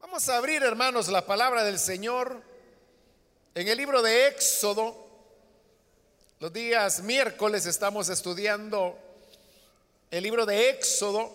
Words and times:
Vamos 0.00 0.28
a 0.28 0.36
abrir, 0.36 0.62
hermanos, 0.62 1.08
la 1.08 1.26
palabra 1.26 1.64
del 1.64 1.76
Señor 1.76 2.40
en 3.52 3.66
el 3.66 3.76
libro 3.76 4.00
de 4.00 4.28
Éxodo. 4.28 4.96
Los 6.38 6.52
días 6.52 7.02
miércoles 7.02 7.66
estamos 7.66 8.08
estudiando 8.08 8.96
el 10.12 10.22
libro 10.22 10.46
de 10.46 10.70
Éxodo 10.70 11.34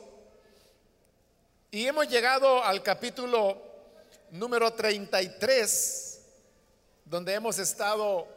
y 1.72 1.88
hemos 1.88 2.08
llegado 2.08 2.64
al 2.64 2.82
capítulo 2.82 3.62
número 4.32 4.72
33, 4.72 6.22
donde 7.04 7.34
hemos 7.34 7.60
estado 7.60 8.30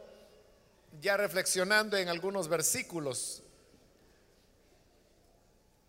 ya 0.99 1.15
reflexionando 1.15 1.95
en 1.95 2.09
algunos 2.09 2.49
versículos. 2.49 3.41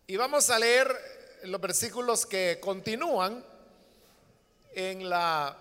Y 0.07 0.16
vamos 0.16 0.48
a 0.48 0.61
leer 0.61 0.96
los 1.43 1.61
versículos 1.61 2.25
que 2.25 2.61
continúan 2.61 3.45
en 4.74 5.08
la 5.08 5.56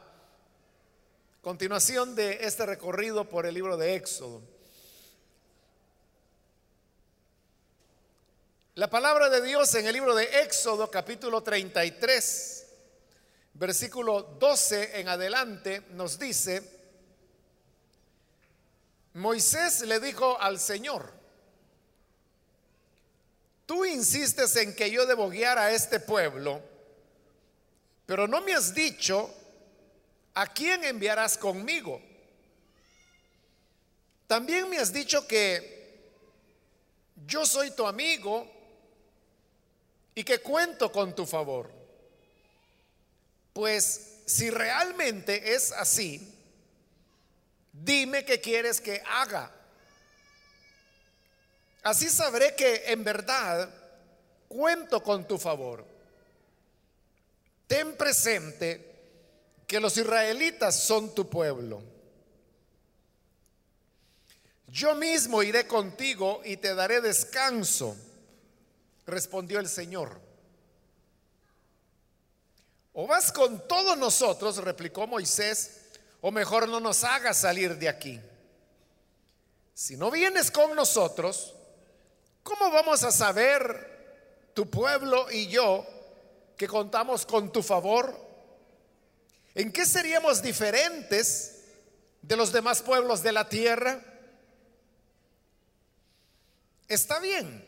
continuación 1.42 2.16
de 2.16 2.46
este 2.46 2.66
recorrido 2.66 3.28
por 3.30 3.46
el 3.46 3.54
libro 3.54 3.78
de 3.78 3.96
Éxodo. 3.96 4.42
La 8.76 8.90
palabra 8.90 9.30
de 9.30 9.42
Dios 9.42 9.74
en 9.74 9.88
el 9.88 9.94
libro 9.94 10.14
de 10.14 10.42
Éxodo 10.42 10.92
capítulo 10.92 11.42
33, 11.42 12.68
versículo 13.54 14.22
12 14.22 15.00
en 15.00 15.10
adelante, 15.10 15.82
nos 15.94 16.20
dice, 16.20 16.62
Moisés 19.14 19.82
le 19.82 20.00
dijo 20.00 20.40
al 20.40 20.60
Señor, 20.60 21.12
tú 23.66 23.84
insistes 23.84 24.56
en 24.58 24.76
que 24.76 24.92
yo 24.92 25.08
debo 25.08 25.30
guiar 25.30 25.58
a 25.58 25.72
este 25.72 26.00
pueblo, 26.00 26.62
pero 28.08 28.26
no 28.26 28.40
me 28.42 28.54
has 28.54 28.74
dicho 28.74 29.30
a 30.34 30.48
quién 30.48 30.84
enviarás 30.86 31.38
conmigo. 31.38 32.02
También 34.26 34.70
me 34.70 34.78
has 34.78 34.94
dicho 34.94 35.28
que 35.28 36.00
yo 37.28 37.46
soy 37.46 37.72
tu 37.72 37.86
amigo 37.86 38.50
y 40.16 40.24
que 40.24 40.40
cuento 40.40 40.90
con 40.90 41.14
tu 41.14 41.26
favor. 41.26 41.70
Pues 43.52 44.22
si 44.26 44.50
realmente 44.52 45.54
es 45.54 45.74
así, 45.74 46.34
dime 47.74 48.24
qué 48.24 48.40
quieres 48.40 48.80
que 48.80 49.04
haga. 49.06 49.52
Así 51.84 52.10
sabré 52.10 52.56
que 52.56 52.84
en 52.88 53.04
verdad 53.04 53.70
cuento 54.48 55.04
con 55.04 55.28
tu 55.28 55.38
favor 55.38 55.97
ten 57.68 57.96
presente 57.96 58.88
que 59.68 59.80
los 59.80 59.96
israelitas 59.98 60.80
son 60.80 61.14
tu 61.14 61.30
pueblo. 61.30 61.84
Yo 64.68 64.96
mismo 64.96 65.44
iré 65.44 65.68
contigo 65.68 66.42
y 66.44 66.58
te 66.58 66.74
daré 66.74 67.02
descanso, 67.02 67.96
respondió 69.06 69.60
el 69.60 69.68
Señor. 69.68 70.20
O 72.94 73.06
vas 73.06 73.32
con 73.32 73.68
todos 73.68 73.98
nosotros, 73.98 74.58
replicó 74.58 75.06
Moisés, 75.06 75.82
o 76.22 76.32
mejor 76.32 76.68
no 76.68 76.80
nos 76.80 77.04
hagas 77.04 77.38
salir 77.38 77.78
de 77.78 77.90
aquí. 77.90 78.20
Si 79.74 79.96
no 79.96 80.10
vienes 80.10 80.50
con 80.50 80.76
nosotros, 80.76 81.54
¿cómo 82.42 82.72
vamos 82.72 83.04
a 83.04 83.12
saber 83.12 84.52
tu 84.54 84.70
pueblo 84.70 85.30
y 85.32 85.48
yo 85.48 85.86
que 86.58 86.68
contamos 86.68 87.26
con 87.26 87.52
tu 87.52 87.62
favor? 87.62 88.20
¿En 89.54 89.72
qué 89.72 89.86
seríamos 89.86 90.42
diferentes 90.42 91.64
de 92.22 92.36
los 92.36 92.52
demás 92.52 92.82
pueblos 92.82 93.22
de 93.22 93.32
la 93.32 93.48
tierra? 93.48 94.04
Está 96.88 97.20
bien, 97.20 97.66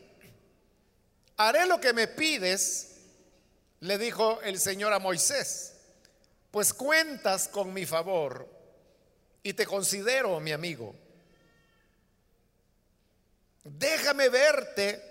haré 1.36 1.66
lo 1.66 1.80
que 1.80 1.92
me 1.92 2.08
pides, 2.08 2.96
le 3.80 3.98
dijo 3.98 4.40
el 4.42 4.58
Señor 4.58 4.92
a 4.92 4.98
Moisés, 4.98 5.74
pues 6.50 6.74
cuentas 6.74 7.48
con 7.48 7.72
mi 7.72 7.86
favor 7.86 8.48
y 9.42 9.52
te 9.52 9.66
considero 9.66 10.40
mi 10.40 10.52
amigo. 10.52 10.94
Déjame 13.62 14.30
verte 14.30 15.02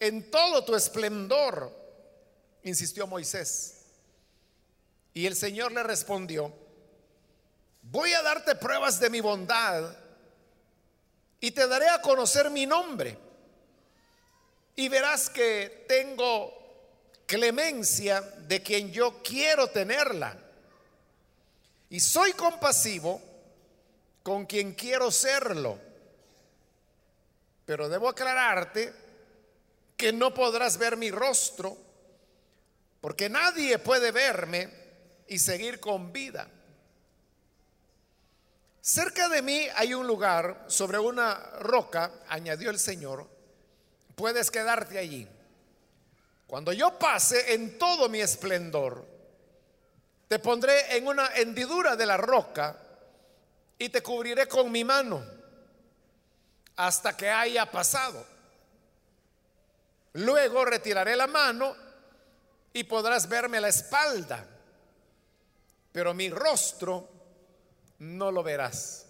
en 0.00 0.30
todo 0.30 0.64
tu 0.64 0.74
esplendor 0.74 1.85
insistió 2.66 3.06
Moisés. 3.06 3.74
Y 5.14 5.26
el 5.26 5.36
Señor 5.36 5.72
le 5.72 5.82
respondió, 5.82 6.52
voy 7.82 8.12
a 8.12 8.22
darte 8.22 8.54
pruebas 8.56 9.00
de 9.00 9.08
mi 9.08 9.20
bondad 9.20 9.96
y 11.40 11.52
te 11.52 11.66
daré 11.66 11.88
a 11.88 12.02
conocer 12.02 12.50
mi 12.50 12.66
nombre. 12.66 13.16
Y 14.74 14.88
verás 14.88 15.30
que 15.30 15.86
tengo 15.88 16.52
clemencia 17.24 18.20
de 18.20 18.62
quien 18.62 18.92
yo 18.92 19.22
quiero 19.22 19.68
tenerla. 19.68 20.36
Y 21.88 22.00
soy 22.00 22.32
compasivo 22.32 23.22
con 24.22 24.44
quien 24.44 24.74
quiero 24.74 25.10
serlo. 25.10 25.78
Pero 27.64 27.88
debo 27.88 28.08
aclararte 28.08 28.92
que 29.96 30.12
no 30.12 30.34
podrás 30.34 30.76
ver 30.76 30.96
mi 30.96 31.10
rostro 31.10 31.85
porque 33.06 33.28
nadie 33.28 33.78
puede 33.78 34.10
verme 34.10 34.68
y 35.28 35.38
seguir 35.38 35.78
con 35.78 36.12
vida. 36.12 36.48
Cerca 38.80 39.28
de 39.28 39.42
mí 39.42 39.64
hay 39.76 39.94
un 39.94 40.08
lugar 40.08 40.64
sobre 40.66 40.98
una 40.98 41.34
roca, 41.60 42.10
añadió 42.28 42.68
el 42.68 42.80
Señor, 42.80 43.28
puedes 44.16 44.50
quedarte 44.50 44.98
allí. 44.98 45.24
Cuando 46.48 46.72
yo 46.72 46.98
pase 46.98 47.54
en 47.54 47.78
todo 47.78 48.08
mi 48.08 48.20
esplendor, 48.20 49.06
te 50.26 50.40
pondré 50.40 50.96
en 50.96 51.06
una 51.06 51.28
hendidura 51.36 51.94
de 51.94 52.06
la 52.06 52.16
roca 52.16 52.76
y 53.78 53.88
te 53.88 54.02
cubriré 54.02 54.48
con 54.48 54.72
mi 54.72 54.82
mano 54.82 55.24
hasta 56.74 57.16
que 57.16 57.30
haya 57.30 57.70
pasado. 57.70 58.26
Luego 60.14 60.64
retiraré 60.64 61.14
la 61.14 61.28
mano 61.28 61.85
y 62.76 62.84
podrás 62.84 63.26
verme 63.26 63.58
la 63.58 63.68
espalda, 63.68 64.46
pero 65.92 66.12
mi 66.12 66.28
rostro 66.28 67.08
no 68.00 68.30
lo 68.30 68.42
verás. 68.42 69.06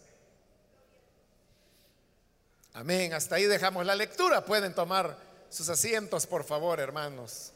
Amén. 2.75 3.13
Hasta 3.13 3.35
ahí 3.35 3.47
dejamos 3.47 3.85
la 3.85 3.97
lectura. 3.97 4.45
Pueden 4.45 4.73
tomar 4.73 5.19
sus 5.51 5.69
asientos, 5.69 6.29
por 6.29 6.45
favor, 6.45 6.79
hermanos. 6.79 7.55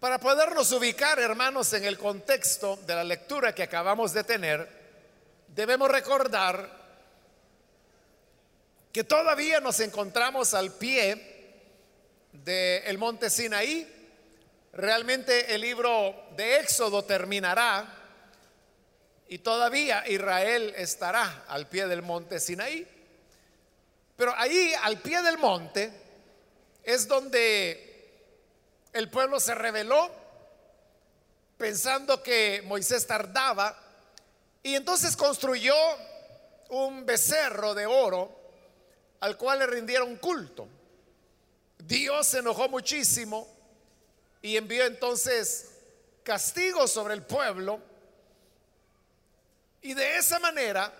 Para 0.00 0.20
podernos 0.20 0.70
ubicar, 0.70 1.18
hermanos, 1.18 1.72
en 1.72 1.84
el 1.84 1.98
contexto 1.98 2.76
de 2.86 2.94
la 2.94 3.02
lectura 3.02 3.52
que 3.52 3.64
acabamos 3.64 4.12
de 4.12 4.22
tener, 4.22 4.68
debemos 5.48 5.90
recordar 5.90 6.70
que 8.92 9.02
todavía 9.02 9.58
nos 9.58 9.80
encontramos 9.80 10.54
al 10.54 10.70
pie 10.70 11.64
del 12.32 12.96
monte 12.96 13.28
Sinaí. 13.28 13.92
Realmente 14.72 15.52
el 15.52 15.62
libro 15.62 16.28
de 16.36 16.60
Éxodo 16.60 17.04
terminará 17.04 17.92
y 19.26 19.38
todavía 19.38 20.04
Israel 20.06 20.74
estará 20.76 21.44
al 21.48 21.66
pie 21.66 21.88
del 21.88 22.02
monte 22.02 22.38
Sinaí. 22.38 22.86
Pero 24.16 24.32
ahí, 24.36 24.72
al 24.80 24.98
pie 24.98 25.22
del 25.22 25.38
monte, 25.38 25.90
es 26.84 27.08
donde 27.08 27.87
el 28.92 29.10
pueblo 29.10 29.40
se 29.40 29.54
rebeló 29.54 30.10
pensando 31.56 32.22
que 32.22 32.62
Moisés 32.64 33.06
tardaba 33.06 33.76
y 34.62 34.74
entonces 34.74 35.16
construyó 35.16 35.74
un 36.70 37.04
becerro 37.04 37.74
de 37.74 37.86
oro 37.86 38.36
al 39.20 39.36
cual 39.36 39.60
le 39.60 39.66
rindieron 39.66 40.16
culto. 40.16 40.68
Dios 41.78 42.26
se 42.28 42.38
enojó 42.38 42.68
muchísimo 42.68 43.48
y 44.42 44.56
envió 44.56 44.84
entonces 44.84 45.70
castigo 46.22 46.86
sobre 46.86 47.14
el 47.14 47.22
pueblo. 47.22 47.80
Y 49.82 49.94
de 49.94 50.18
esa 50.18 50.38
manera 50.38 50.92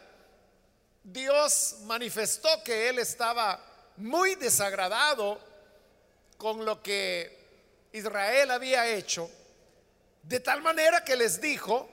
Dios 1.04 1.76
manifestó 1.84 2.48
que 2.64 2.88
él 2.88 2.98
estaba 2.98 3.62
muy 3.96 4.34
desagradado 4.34 5.38
con 6.36 6.64
lo 6.64 6.82
que 6.82 7.37
Israel 7.92 8.50
había 8.50 8.86
hecho, 8.86 9.30
de 10.22 10.40
tal 10.40 10.62
manera 10.62 11.04
que 11.04 11.16
les 11.16 11.40
dijo 11.40 11.88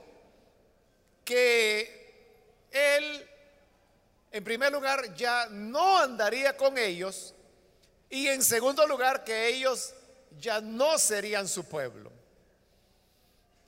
que 1.23 2.67
él 2.71 3.29
en 4.35 4.43
primer 4.43 4.69
lugar, 4.69 5.15
ya 5.15 5.47
no 5.49 5.97
andaría 5.97 6.57
con 6.57 6.77
ellos 6.77 7.33
y 8.09 8.27
en 8.27 8.43
segundo 8.43 8.85
lugar, 8.85 9.23
que 9.23 9.47
ellos 9.47 9.93
ya 10.37 10.59
no 10.59 10.99
serían 10.99 11.47
su 11.47 11.63
pueblo. 11.63 12.11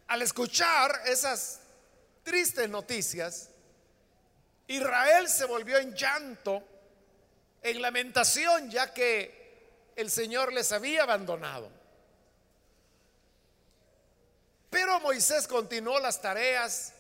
Al 0.08 0.24
escuchar 0.24 1.04
esas 1.06 1.62
tristes 2.22 2.70
noticias, 2.70 3.48
Israel 4.68 5.30
se 5.30 5.46
volvió 5.46 5.78
en 5.78 5.96
llanto, 5.96 6.62
en 7.62 7.82
lamentación, 7.82 8.70
ya 8.70 8.94
que 8.94 9.94
el 9.96 10.12
Señor 10.12 10.52
les 10.52 10.74
había 10.74 11.04
abandonado. 11.04 11.72
Pero 14.80 15.00
Moisés 15.00 15.48
continuó 15.48 16.00
las 16.00 16.22
tareas 16.22 16.94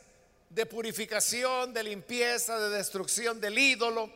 de 0.49 0.65
purificación, 0.65 1.75
de 1.75 1.83
limpieza, 1.83 2.57
de 2.57 2.75
destrucción 2.75 3.39
del 3.39 3.55
ídolo. 3.55 4.11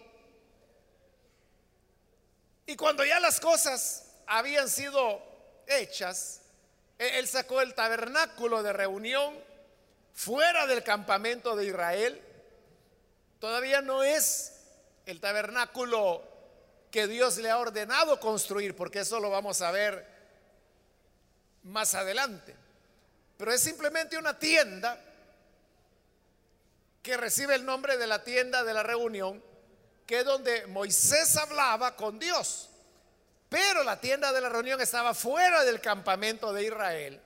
Y 2.66 2.76
cuando 2.76 3.06
ya 3.06 3.20
las 3.20 3.40
cosas 3.40 4.14
habían 4.26 4.68
sido 4.68 5.22
hechas, 5.68 6.42
e-, 6.98 7.20
él 7.20 7.28
sacó 7.28 7.62
el 7.62 7.76
tabernáculo 7.76 8.64
de 8.64 8.74
reunión 8.74 9.32
fuera 10.16 10.66
del 10.66 10.84
campamento 10.84 11.56
de 11.56 11.68
Israel. 11.68 12.20
Todavía 13.38 13.84
no 13.84 14.04
es 14.04 14.54
el 15.06 15.20
tabernáculo 15.20 16.24
que 16.90 17.06
Dios 17.06 17.38
le 17.38 17.52
ha 17.52 17.60
ordenado 17.60 18.20
construir, 18.20 18.76
porque 18.76 19.02
eso 19.02 19.20
lo 19.20 19.30
vamos 19.30 19.62
a 19.62 19.70
ver 19.70 20.04
más 21.62 21.94
adelante. 21.94 22.56
Pero 23.42 23.54
es 23.54 23.62
simplemente 23.62 24.20
una 24.20 24.38
tienda 24.38 25.02
que 27.02 27.18
recibe 27.18 27.56
el 27.56 27.66
nombre 27.66 27.98
de 27.98 28.06
la 28.06 28.24
tienda 28.24 28.64
de 28.64 28.72
la 28.72 28.84
reunión, 28.84 29.44
que 30.06 30.20
es 30.20 30.26
donde 30.26 30.68
Moisés 30.68 31.36
hablaba 31.38 31.96
con 31.96 32.20
Dios. 32.20 32.70
Pero 33.50 33.84
la 33.84 34.00
tienda 34.00 34.32
de 34.32 34.42
la 34.42 34.50
reunión 34.50 34.80
estaba 34.80 35.16
fuera 35.16 35.64
del 35.64 35.82
campamento 35.82 36.54
de 36.54 36.66
Israel, 36.66 37.20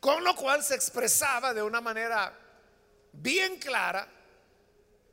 con 0.00 0.24
lo 0.24 0.34
cual 0.34 0.64
se 0.64 0.76
expresaba 0.76 1.52
de 1.52 1.62
una 1.62 1.82
manera 1.82 2.32
bien 3.12 3.58
clara 3.58 4.08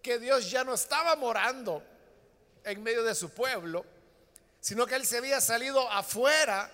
que 0.02 0.18
Dios 0.18 0.50
ya 0.50 0.64
no 0.64 0.76
estaba 0.76 1.18
morando 1.18 1.84
en 2.64 2.82
medio 2.82 3.04
de 3.04 3.14
su 3.14 3.32
pueblo, 3.32 3.86
sino 4.62 4.88
que 4.88 4.96
él 4.96 5.06
se 5.06 5.18
había 5.18 5.42
salido 5.42 5.92
afuera 5.92 6.72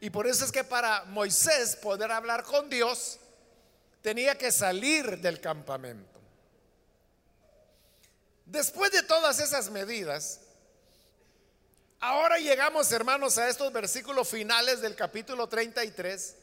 y 0.00 0.10
por 0.10 0.26
eso 0.26 0.44
es 0.44 0.52
que 0.52 0.64
para 0.64 1.04
Moisés 1.04 1.76
poder 1.76 2.10
hablar 2.12 2.42
con 2.42 2.68
Dios, 2.68 3.18
tenía 4.02 4.36
que 4.36 4.52
salir 4.52 5.18
del 5.18 5.40
campamento. 5.40 6.20
Después 8.44 8.92
de 8.92 9.02
todas 9.02 9.40
esas 9.40 9.70
medidas, 9.70 10.40
ahora 12.00 12.38
llegamos, 12.38 12.92
hermanos, 12.92 13.38
a 13.38 13.48
estos 13.48 13.72
versículos 13.72 14.28
finales 14.28 14.82
del 14.82 14.94
capítulo 14.94 15.48
33, 15.48 16.36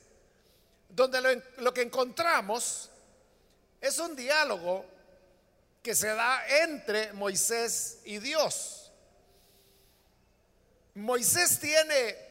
donde 0.90 1.22
lo, 1.22 1.30
lo, 1.58 1.74
que 1.74 1.84
encontramos 1.84 2.90
es 3.80 4.00
un 4.00 4.16
diálogo 4.16 4.84
que 5.84 5.94
se 5.94 6.08
da 6.08 6.44
entre 6.64 7.14
Moisés 7.14 8.00
y 8.06 8.18
Dios. 8.18 8.92
Moisés 10.96 11.60
tiene 11.60 12.31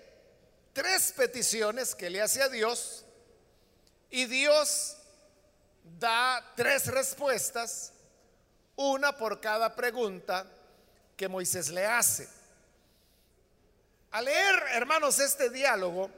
tres 0.80 1.12
peticiones 1.12 1.94
que 1.94 2.08
le 2.08 2.22
hace 2.22 2.42
a 2.42 2.48
Dios 2.48 3.04
y 4.08 4.24
Dios 4.24 4.96
da 5.98 6.42
tres 6.56 6.86
respuestas, 6.86 7.92
una 8.76 9.14
por 9.14 9.42
cada 9.42 9.76
pregunta 9.76 10.46
que 11.18 11.28
Moisés 11.28 11.68
le 11.68 11.84
hace. 11.84 12.26
Al 14.12 14.24
leer, 14.24 14.62
hermanos, 14.72 15.18
este 15.18 15.50
diálogo, 15.50 16.10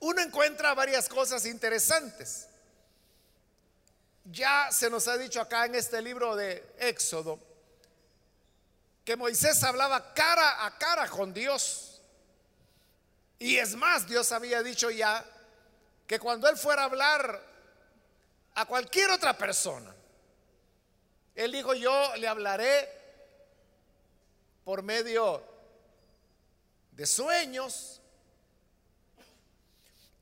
uno 0.00 0.20
encuentra 0.20 0.74
varias 0.74 1.08
cosas 1.08 1.46
interesantes. 1.46 2.48
Ya 4.24 4.68
se 4.72 4.90
nos 4.90 5.06
ha 5.06 5.16
dicho 5.16 5.40
acá 5.40 5.66
en 5.66 5.76
este 5.76 6.02
libro 6.02 6.34
de 6.34 6.74
Éxodo 6.80 7.38
que 9.04 9.14
Moisés 9.14 9.62
hablaba 9.62 10.12
cara 10.12 10.66
a 10.66 10.76
cara 10.76 11.08
con 11.08 11.32
Dios. 11.32 11.91
Y 13.42 13.58
es 13.58 13.74
más, 13.74 14.06
Dios 14.06 14.30
había 14.30 14.62
dicho 14.62 14.88
ya 14.88 15.24
que 16.06 16.20
cuando 16.20 16.48
él 16.48 16.56
fuera 16.56 16.82
a 16.82 16.84
hablar 16.84 17.44
a 18.54 18.64
cualquier 18.66 19.10
otra 19.10 19.36
persona, 19.36 19.92
él 21.34 21.50
dijo, 21.50 21.74
yo 21.74 22.14
le 22.18 22.28
hablaré 22.28 22.88
por 24.62 24.84
medio 24.84 25.42
de 26.92 27.04
sueños, 27.04 28.00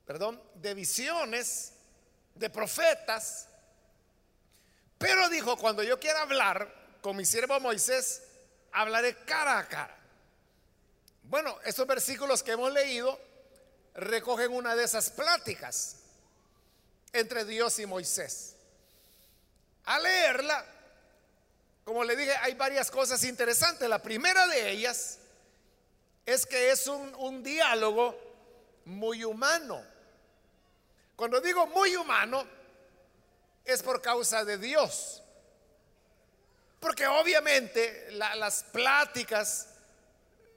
perdón, 0.06 0.42
de 0.54 0.72
visiones, 0.72 1.74
de 2.36 2.48
profetas. 2.48 3.48
Pero 4.96 5.28
dijo, 5.28 5.58
cuando 5.58 5.82
yo 5.82 6.00
quiera 6.00 6.22
hablar 6.22 6.74
con 7.02 7.18
mi 7.18 7.26
siervo 7.26 7.60
Moisés, 7.60 8.22
hablaré 8.72 9.14
cara 9.26 9.58
a 9.58 9.68
cara. 9.68 9.99
Bueno, 11.30 11.56
estos 11.64 11.86
versículos 11.86 12.42
que 12.42 12.50
hemos 12.50 12.72
leído 12.72 13.16
recogen 13.94 14.52
una 14.52 14.74
de 14.74 14.82
esas 14.82 15.10
pláticas 15.10 15.94
entre 17.12 17.44
Dios 17.44 17.78
y 17.78 17.86
Moisés. 17.86 18.56
Al 19.84 20.02
leerla, 20.02 20.66
como 21.84 22.02
le 22.02 22.16
dije, 22.16 22.34
hay 22.38 22.54
varias 22.54 22.90
cosas 22.90 23.22
interesantes. 23.22 23.88
La 23.88 24.02
primera 24.02 24.48
de 24.48 24.70
ellas 24.70 25.18
es 26.26 26.44
que 26.44 26.72
es 26.72 26.88
un, 26.88 27.14
un 27.14 27.44
diálogo 27.44 28.18
muy 28.86 29.22
humano. 29.22 29.84
Cuando 31.14 31.40
digo 31.40 31.64
muy 31.68 31.94
humano, 31.94 32.44
es 33.64 33.84
por 33.84 34.02
causa 34.02 34.44
de 34.44 34.58
Dios. 34.58 35.22
Porque 36.80 37.06
obviamente 37.06 38.10
las 38.10 38.64
pláticas, 38.64 39.69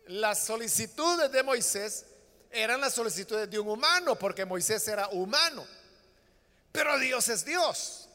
las 0.07 0.45
solicitudes 0.45 1.31
de 1.31 1.44
Moisés 1.44 2.05
eran 2.51 2.81
las 2.81 2.94
solicitudes 2.94 3.50
de 3.50 3.59
un 3.59 3.69
humano, 3.69 4.15
porque 4.15 4.45
Moisés 4.45 4.88
era 4.88 5.07
humano. 5.09 5.65
Pero 6.71 6.97
Dios 7.00 7.27
es 7.29 7.44
Dios. 7.45 8.07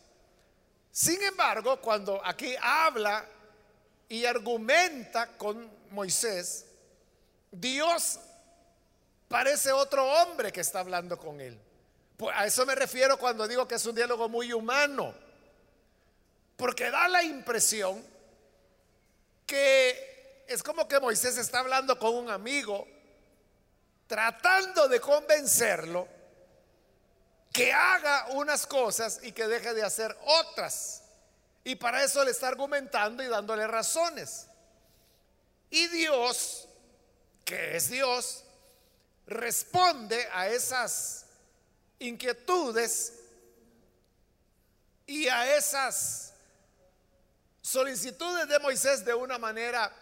Sin 0.93 1.23
embargo, 1.23 1.81
cuando 1.81 2.21
aquí 2.25 2.55
habla 2.61 3.25
y 4.09 4.25
argumenta 4.25 5.37
con 5.37 5.71
Moisés, 5.91 6.67
Dios 7.51 8.19
parece 9.29 9.73
otro 9.73 10.05
hombre 10.05 10.53
que 10.53 10.61
está 10.61 10.81
hablando 10.81 11.19
con 11.19 11.41
él. 11.41 11.59
Pues 12.17 12.35
a 12.37 12.47
eso 12.47 12.67
me 12.67 12.75
refiero 12.75 13.19
cuando 13.19 13.47
digo 13.47 13.69
que 13.69 13.77
es 13.77 13.87
un 13.87 13.95
diálogo 13.95 14.29
muy 14.29 14.53
humano. 14.53 15.15
Porque 16.57 16.91
da 16.91 17.07
la 17.07 17.23
impresión 17.23 18.05
que 19.47 20.18
es 20.49 20.63
como 20.63 20.89
que 20.89 20.99
Moisés 20.99 21.37
está 21.37 21.61
hablando 21.61 21.99
con 21.99 22.15
un 22.15 22.31
amigo 22.31 22.87
tratando 24.07 24.89
de 24.89 25.01
convencerlo 25.01 26.09
que 27.53 27.73
haga 27.73 28.29
unas 28.31 28.67
cosas 28.67 29.21
y 29.23 29.33
que 29.33 29.47
deje 29.47 29.75
de 29.75 29.83
hacer 29.83 30.17
otras. 30.25 31.03
Y 31.65 31.77
para 31.77 32.03
eso 32.03 32.25
le 32.25 32.31
está 32.31 32.49
argumentando 32.49 33.23
y 33.23 33.27
dándole 33.27 33.67
razones. 33.67 34.47
Y 35.71 35.87
Dios, 35.89 36.67
que 37.45 37.77
es 37.77 37.91
Dios, 37.91 38.45
responde 39.27 40.27
a 40.33 40.49
esas 40.49 41.27
inquietudes 41.99 43.13
y 45.07 45.29
a 45.29 45.57
esas 45.57 46.33
solicitudes 47.61 48.49
de 48.49 48.59
Moisés 48.61 49.05
de 49.05 49.13
una 49.13 49.37
manera 49.37 49.93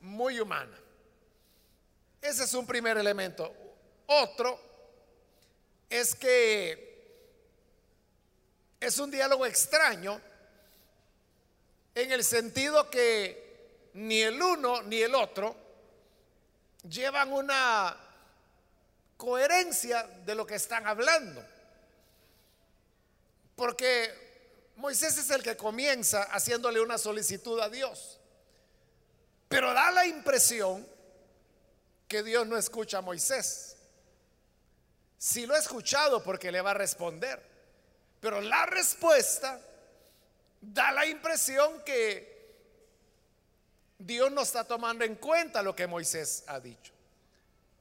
muy 0.00 0.40
humana. 0.40 0.76
Ese 2.20 2.44
es 2.44 2.54
un 2.54 2.66
primer 2.66 2.98
elemento. 2.98 3.52
Otro 4.06 4.60
es 5.88 6.14
que 6.14 6.90
es 8.78 8.98
un 8.98 9.10
diálogo 9.10 9.46
extraño 9.46 10.20
en 11.94 12.12
el 12.12 12.24
sentido 12.24 12.88
que 12.90 13.90
ni 13.94 14.20
el 14.20 14.40
uno 14.40 14.82
ni 14.82 15.00
el 15.00 15.14
otro 15.14 15.56
llevan 16.88 17.32
una 17.32 17.96
coherencia 19.16 20.04
de 20.24 20.34
lo 20.34 20.46
que 20.46 20.54
están 20.54 20.86
hablando. 20.86 21.44
Porque 23.56 24.72
Moisés 24.76 25.18
es 25.18 25.30
el 25.30 25.42
que 25.42 25.56
comienza 25.56 26.22
haciéndole 26.22 26.80
una 26.80 26.96
solicitud 26.96 27.60
a 27.60 27.68
Dios. 27.68 28.19
Pero 29.50 29.74
da 29.74 29.90
la 29.90 30.06
impresión 30.06 30.86
que 32.06 32.22
Dios 32.22 32.46
no 32.46 32.56
escucha 32.56 32.98
a 32.98 33.02
Moisés. 33.02 33.76
Si 35.18 35.44
lo 35.44 35.56
ha 35.56 35.58
escuchado 35.58 36.22
porque 36.22 36.52
le 36.52 36.60
va 36.60 36.70
a 36.70 36.74
responder. 36.74 37.42
Pero 38.20 38.40
la 38.40 38.64
respuesta 38.66 39.60
da 40.60 40.92
la 40.92 41.04
impresión 41.04 41.82
que 41.84 42.54
Dios 43.98 44.30
no 44.30 44.42
está 44.42 44.62
tomando 44.62 45.04
en 45.04 45.16
cuenta 45.16 45.62
lo 45.62 45.74
que 45.74 45.88
Moisés 45.88 46.44
ha 46.46 46.60
dicho. 46.60 46.92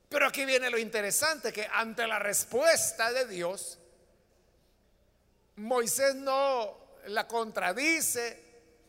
Pero 0.10 0.26
aquí 0.26 0.46
viene 0.46 0.72
lo 0.72 0.80
interesante, 0.80 1.54
que 1.54 1.70
ante 1.72 2.08
la 2.08 2.18
respuesta 2.18 3.12
de 3.12 3.28
Dios, 3.28 3.78
Moisés 5.58 6.16
no 6.16 6.80
la 7.06 7.28
contradice 7.28 8.44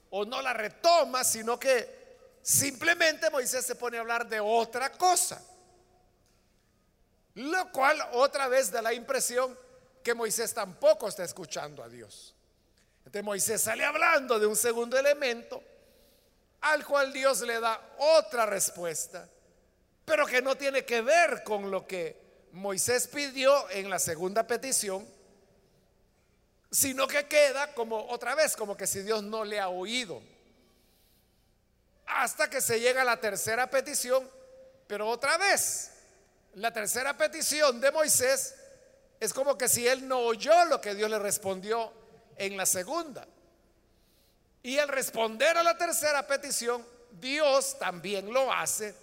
o 0.09 0.25
no 0.25 0.41
la 0.41 0.55
retoma, 0.55 1.25
sino 1.25 1.61
que 1.61 2.00
simplemente 2.43 3.31
Moisés 3.31 3.67
se 3.67 3.75
pone 3.75 3.97
a 3.97 4.01
hablar 4.01 4.29
de 4.29 4.41
otra 4.41 4.91
cosa. 4.93 5.43
Lo 7.35 7.71
cual 7.73 7.99
otra 8.13 8.49
vez 8.49 8.71
da 8.71 8.83
la 8.83 8.93
impresión 8.93 9.57
que 10.03 10.15
Moisés 10.15 10.53
tampoco 10.53 11.09
está 11.09 11.25
escuchando 11.25 11.83
a 11.83 11.89
Dios. 11.89 12.35
Entonces 12.99 13.25
Moisés 13.25 13.61
sale 13.63 13.85
hablando 13.85 14.39
de 14.39 14.47
un 14.47 14.57
segundo 14.57 14.99
elemento 14.99 15.63
al 16.61 16.85
cual 16.85 17.13
Dios 17.13 17.41
le 17.41 17.59
da 17.59 17.81
otra 17.99 18.47
respuesta, 18.47 19.29
pero 20.05 20.27
que 20.27 20.43
no 20.43 20.57
tiene 20.57 20.85
que 20.85 21.01
ver 21.01 21.43
con 21.43 21.71
lo 21.71 21.87
que 21.87 22.49
Moisés 22.53 23.09
pidió 23.09 23.71
en 23.71 23.89
la 23.89 23.99
segunda 23.99 24.47
petición, 24.47 25.07
sino 26.71 27.07
que 27.07 27.27
queda 27.27 27.75
como 27.75 28.09
otra 28.11 28.35
vez, 28.35 28.57
como 28.57 28.77
que 28.77 28.87
si 28.87 29.03
Dios 29.03 29.23
no 29.23 29.45
le 29.45 29.59
ha 29.61 29.69
oído. 29.69 30.23
Hasta 32.17 32.50
que 32.50 32.61
se 32.61 32.81
llega 32.81 33.02
a 33.02 33.05
la 33.05 33.21
tercera 33.21 33.71
petición, 33.71 34.29
pero 34.87 35.09
otra 35.09 35.38
vez, 35.38 35.90
la 36.55 36.73
tercera 36.73 37.17
petición 37.17 37.81
de 37.81 37.93
Moisés 37.93 38.55
es 39.21 39.33
como 39.33 39.57
que 39.57 39.69
si 39.69 39.87
él 39.87 40.09
no 40.09 40.19
oyó 40.19 40.64
lo 40.64 40.81
que 40.81 40.95
Dios 40.95 41.11
le 41.11 41.19
respondió 41.19 41.93
en 42.37 42.57
la 42.57 42.67
segunda. 42.67 43.26
Y 44.62 44.79
al 44.79 44.88
responder 44.88 45.57
a 45.57 45.62
la 45.62 45.76
tercera 45.76 46.26
petición, 46.26 46.87
Dios 47.12 47.79
también 47.79 48.33
lo 48.33 48.52
hace 48.52 48.95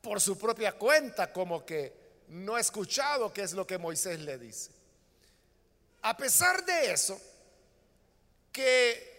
por 0.00 0.20
su 0.20 0.38
propia 0.38 0.72
cuenta, 0.72 1.32
como 1.32 1.66
que 1.66 1.92
no 2.28 2.54
ha 2.54 2.60
escuchado 2.60 3.32
qué 3.32 3.42
es 3.42 3.52
lo 3.52 3.66
que 3.66 3.78
Moisés 3.78 4.20
le 4.20 4.38
dice. 4.38 4.70
A 6.02 6.16
pesar 6.16 6.64
de 6.64 6.92
eso, 6.92 7.20
que 8.52 9.16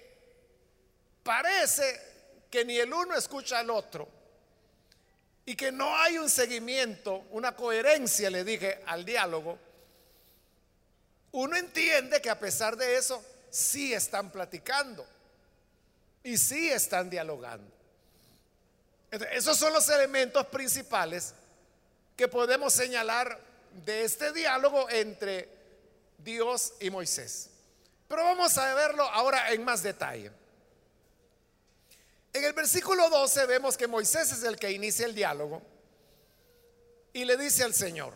parece 1.24 2.07
que 2.50 2.64
ni 2.66 2.78
el 2.78 2.94
uno 2.94 3.16
escucha 3.16 3.60
al 3.60 3.70
otro 3.70 4.08
y 5.46 5.56
que 5.56 5.72
no 5.72 5.96
hay 5.98 6.18
un 6.18 6.30
seguimiento, 6.30 7.26
una 7.32 7.56
coherencia, 7.56 8.30
le 8.30 8.44
dije, 8.44 8.82
al 8.86 9.06
diálogo, 9.06 9.58
uno 11.32 11.56
entiende 11.56 12.22
que 12.22 12.30
a 12.30 12.40
pesar 12.40 12.76
de 12.76 12.98
eso, 12.98 13.24
sí 13.50 13.94
están 13.94 14.32
platicando 14.32 15.08
y 16.24 16.38
sí 16.38 16.70
están 16.70 17.10
dialogando. 17.10 17.72
esos 19.32 19.58
son 19.58 19.72
los 19.72 19.88
elementos 19.90 20.46
principales 20.48 21.34
que 22.18 22.28
podemos 22.28 22.74
señalar 22.74 23.40
de 23.86 24.04
este 24.04 24.34
diálogo 24.34 24.90
entre 24.90 25.48
Dios 26.18 26.74
y 26.80 26.90
Moisés. 26.90 27.52
Pero 28.08 28.24
vamos 28.24 28.58
a 28.58 28.74
verlo 28.74 29.04
ahora 29.04 29.52
en 29.52 29.64
más 29.64 29.84
detalle. 29.84 30.32
En 32.34 32.44
el 32.44 32.54
versículo 32.54 33.10
12 33.10 33.46
vemos 33.46 33.78
que 33.78 33.88
Moisés 33.88 34.32
es 34.32 34.44
el 34.44 34.58
que 34.58 34.72
inicia 34.72 35.06
el 35.06 35.16
diálogo 35.16 35.62
y 37.14 37.26
le 37.26 37.36
dice 37.38 37.64
al 37.64 37.74
Señor, 37.74 38.14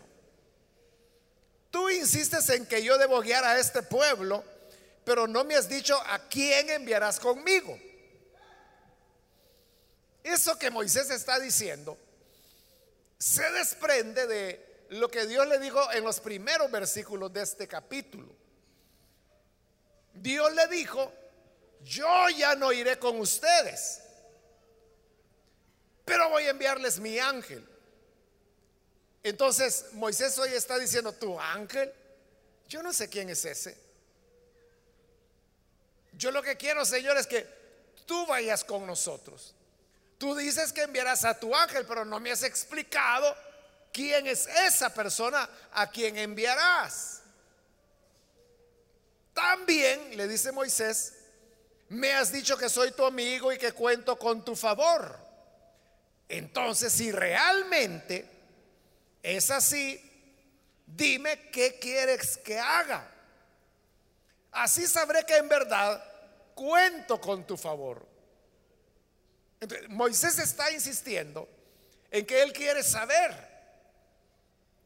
tú 1.70 1.90
insistes 1.90 2.48
en 2.50 2.66
que 2.66 2.82
yo 2.82 2.98
debo 2.98 3.20
guiar 3.20 3.44
a 3.44 3.58
este 3.58 3.82
pueblo 3.82 4.44
pero 5.04 5.26
no 5.26 5.44
me 5.44 5.56
has 5.56 5.68
dicho 5.68 6.00
a 6.06 6.18
quién 6.28 6.70
enviarás 6.70 7.18
conmigo. 7.18 7.78
Eso 10.22 10.58
que 10.58 10.70
Moisés 10.70 11.10
está 11.10 11.40
diciendo 11.40 11.98
se 13.18 13.48
desprende 13.52 14.26
de 14.26 14.86
lo 14.90 15.08
que 15.08 15.26
Dios 15.26 15.46
le 15.48 15.58
dijo 15.58 15.90
en 15.92 16.04
los 16.04 16.20
primeros 16.20 16.70
versículos 16.70 17.32
de 17.32 17.42
este 17.42 17.66
capítulo. 17.66 18.32
Dios 20.14 20.52
le 20.54 20.68
dijo, 20.68 21.12
yo 21.84 22.28
ya 22.30 22.54
no 22.54 22.72
iré 22.72 22.98
con 22.98 23.18
ustedes, 23.20 24.00
pero 26.04 26.28
voy 26.30 26.44
a 26.44 26.50
enviarles 26.50 26.98
mi 26.98 27.18
ángel. 27.18 27.66
Entonces 29.22 29.86
Moisés 29.92 30.36
hoy 30.38 30.50
está 30.52 30.78
diciendo, 30.78 31.12
tu 31.12 31.38
ángel, 31.38 31.92
yo 32.68 32.82
no 32.82 32.92
sé 32.92 33.08
quién 33.08 33.30
es 33.30 33.44
ese. 33.44 33.76
Yo 36.12 36.30
lo 36.30 36.42
que 36.42 36.56
quiero, 36.56 36.84
Señor, 36.84 37.16
es 37.16 37.26
que 37.26 37.46
tú 38.06 38.26
vayas 38.26 38.64
con 38.64 38.86
nosotros. 38.86 39.54
Tú 40.18 40.34
dices 40.34 40.72
que 40.72 40.82
enviarás 40.82 41.24
a 41.24 41.38
tu 41.38 41.54
ángel, 41.54 41.86
pero 41.86 42.04
no 42.04 42.20
me 42.20 42.30
has 42.30 42.42
explicado 42.42 43.34
quién 43.92 44.26
es 44.26 44.46
esa 44.46 44.92
persona 44.92 45.48
a 45.72 45.90
quien 45.90 46.16
enviarás. 46.16 47.22
También, 49.34 50.16
le 50.16 50.28
dice 50.28 50.52
Moisés, 50.52 51.14
me 51.92 52.10
has 52.14 52.32
dicho 52.32 52.56
que 52.56 52.70
soy 52.70 52.92
tu 52.92 53.04
amigo 53.04 53.52
y 53.52 53.58
que 53.58 53.72
cuento 53.72 54.18
con 54.18 54.42
tu 54.42 54.56
favor. 54.56 55.18
Entonces, 56.26 56.90
si 56.90 57.12
realmente 57.12 58.26
es 59.22 59.50
así, 59.50 60.00
dime 60.86 61.50
qué 61.50 61.78
quieres 61.78 62.38
que 62.38 62.58
haga. 62.58 63.06
Así 64.52 64.86
sabré 64.86 65.24
que 65.26 65.36
en 65.36 65.48
verdad 65.48 66.02
cuento 66.54 67.20
con 67.20 67.46
tu 67.46 67.58
favor. 67.58 68.06
Moisés 69.88 70.38
está 70.38 70.70
insistiendo 70.70 71.46
en 72.10 72.24
que 72.24 72.42
él 72.42 72.54
quiere 72.54 72.82
saber 72.82 73.36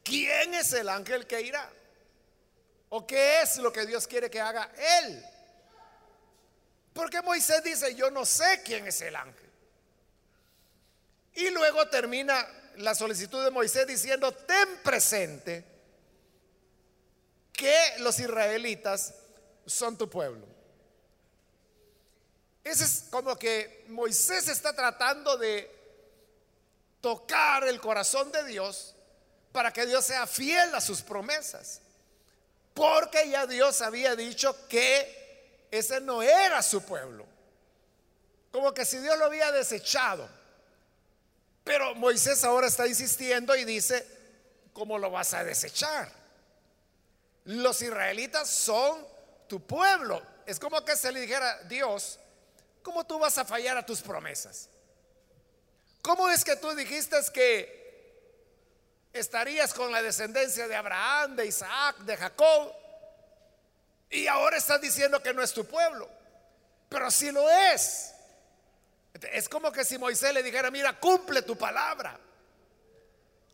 quién 0.03 0.53
es 0.55 0.73
el 0.73 0.89
ángel 0.89 1.25
que 1.25 1.41
irá 1.41 1.71
o 2.89 3.07
qué 3.07 3.41
es 3.41 3.57
lo 3.57 3.71
que 3.71 3.85
Dios 3.85 4.05
quiere 4.07 4.29
que 4.29 4.41
haga 4.41 4.69
él. 5.01 5.36
Porque 6.97 7.21
Moisés 7.21 7.63
dice, 7.63 7.93
yo 7.93 8.09
no 8.09 8.25
sé 8.25 8.63
quién 8.65 8.87
es 8.87 8.99
el 9.01 9.15
ángel. 9.15 9.51
Y 11.35 11.51
luego 11.51 11.87
termina 11.89 12.43
la 12.77 12.95
solicitud 12.95 13.43
de 13.43 13.51
Moisés 13.51 13.85
diciendo, 13.85 14.31
ten 14.31 14.81
presente 14.83 15.63
que 17.53 17.77
los 17.99 18.17
israelitas 18.17 19.13
son 19.67 19.95
tu 19.95 20.09
pueblo. 20.09 20.43
Ese 22.63 22.85
es 22.85 23.05
como 23.11 23.37
que 23.37 23.85
Moisés 23.89 24.47
está 24.47 24.73
tratando 24.73 25.37
de 25.37 25.69
tocar 26.99 27.67
el 27.67 27.79
corazón 27.79 28.31
de 28.31 28.43
Dios 28.43 28.95
para 29.51 29.71
que 29.71 29.85
Dios 29.85 30.03
sea 30.03 30.25
fiel 30.25 30.73
a 30.73 30.81
sus 30.81 31.03
promesas. 31.03 31.79
Porque 32.73 33.29
ya 33.29 33.45
Dios 33.45 33.83
había 33.83 34.15
dicho 34.15 34.67
que 34.67 35.26
ese 35.71 35.99
no 36.01 36.21
era 36.21 36.61
su 36.61 36.81
pueblo. 36.83 37.25
Como 38.51 38.73
que 38.73 38.85
si 38.85 38.97
Dios 38.99 39.17
lo 39.17 39.25
había 39.25 39.51
desechado. 39.51 40.27
Pero 41.63 41.95
Moisés 41.95 42.43
ahora 42.43 42.67
está 42.67 42.87
insistiendo 42.87 43.55
y 43.55 43.65
dice, 43.65 44.07
¿cómo 44.73 44.97
lo 44.97 45.11
vas 45.11 45.33
a 45.33 45.43
desechar? 45.43 46.09
Los 47.45 47.81
israelitas 47.81 48.49
son 48.49 49.05
tu 49.47 49.65
pueblo. 49.65 50.21
Es 50.45 50.59
como 50.59 50.83
que 50.85 50.95
se 50.95 51.11
le 51.11 51.21
dijera, 51.21 51.61
Dios, 51.63 52.19
¿cómo 52.81 53.05
tú 53.05 53.19
vas 53.19 53.37
a 53.37 53.45
fallar 53.45 53.77
a 53.77 53.85
tus 53.85 54.01
promesas? 54.01 54.69
¿Cómo 56.01 56.29
es 56.29 56.45
que 56.45 56.55
tú 56.55 56.73
dijiste 56.73 57.17
que 57.33 57.77
estarías 59.11 59.73
con 59.73 59.91
la 59.91 60.01
descendencia 60.01 60.67
de 60.67 60.75
Abraham, 60.75 61.35
de 61.35 61.47
Isaac, 61.47 61.97
de 61.99 62.15
Jacob? 62.15 62.73
Y 64.09 64.27
ahora 64.27 64.57
estás 64.57 64.79
diciendo 64.81 65.21
que 65.21 65.33
no 65.33 65.41
es 65.41 65.53
tu 65.53 65.65
pueblo. 65.65 66.09
Pero 66.89 67.11
si 67.11 67.31
lo 67.31 67.49
es. 67.49 68.13
Es 69.31 69.49
como 69.49 69.71
que 69.71 69.83
si 69.83 69.97
Moisés 69.97 70.33
le 70.33 70.43
dijera, 70.43 70.71
mira, 70.71 70.99
cumple 70.99 71.41
tu 71.41 71.57
palabra. 71.57 72.19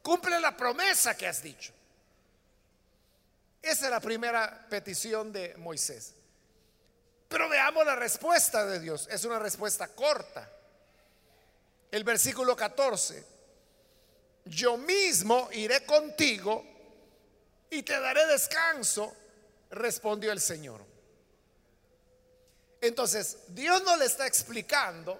Cumple 0.01 0.39
la 0.39 0.55
promesa 0.55 1.15
que 1.15 1.27
has 1.27 1.41
dicho. 1.41 1.73
Esa 3.61 3.85
es 3.85 3.91
la 3.91 4.01
primera 4.01 4.67
petición 4.69 5.31
de 5.31 5.55
Moisés. 5.57 6.13
Pero 7.29 7.47
veamos 7.47 7.85
la 7.85 7.95
respuesta 7.95 8.65
de 8.65 8.79
Dios. 8.79 9.07
Es 9.09 9.23
una 9.23 9.39
respuesta 9.39 9.87
corta. 9.87 10.49
El 11.89 12.03
versículo 12.03 12.55
14. 12.55 13.25
Yo 14.45 14.77
mismo 14.77 15.49
iré 15.53 15.85
contigo 15.85 16.65
y 17.69 17.81
te 17.83 17.97
daré 17.99 18.27
descanso, 18.27 19.15
respondió 19.73 20.31
el 20.31 20.39
Señor. 20.39 20.81
Entonces, 22.81 23.37
Dios 23.49 23.83
no 23.83 23.95
le 23.97 24.05
está 24.05 24.27
explicando 24.27 25.19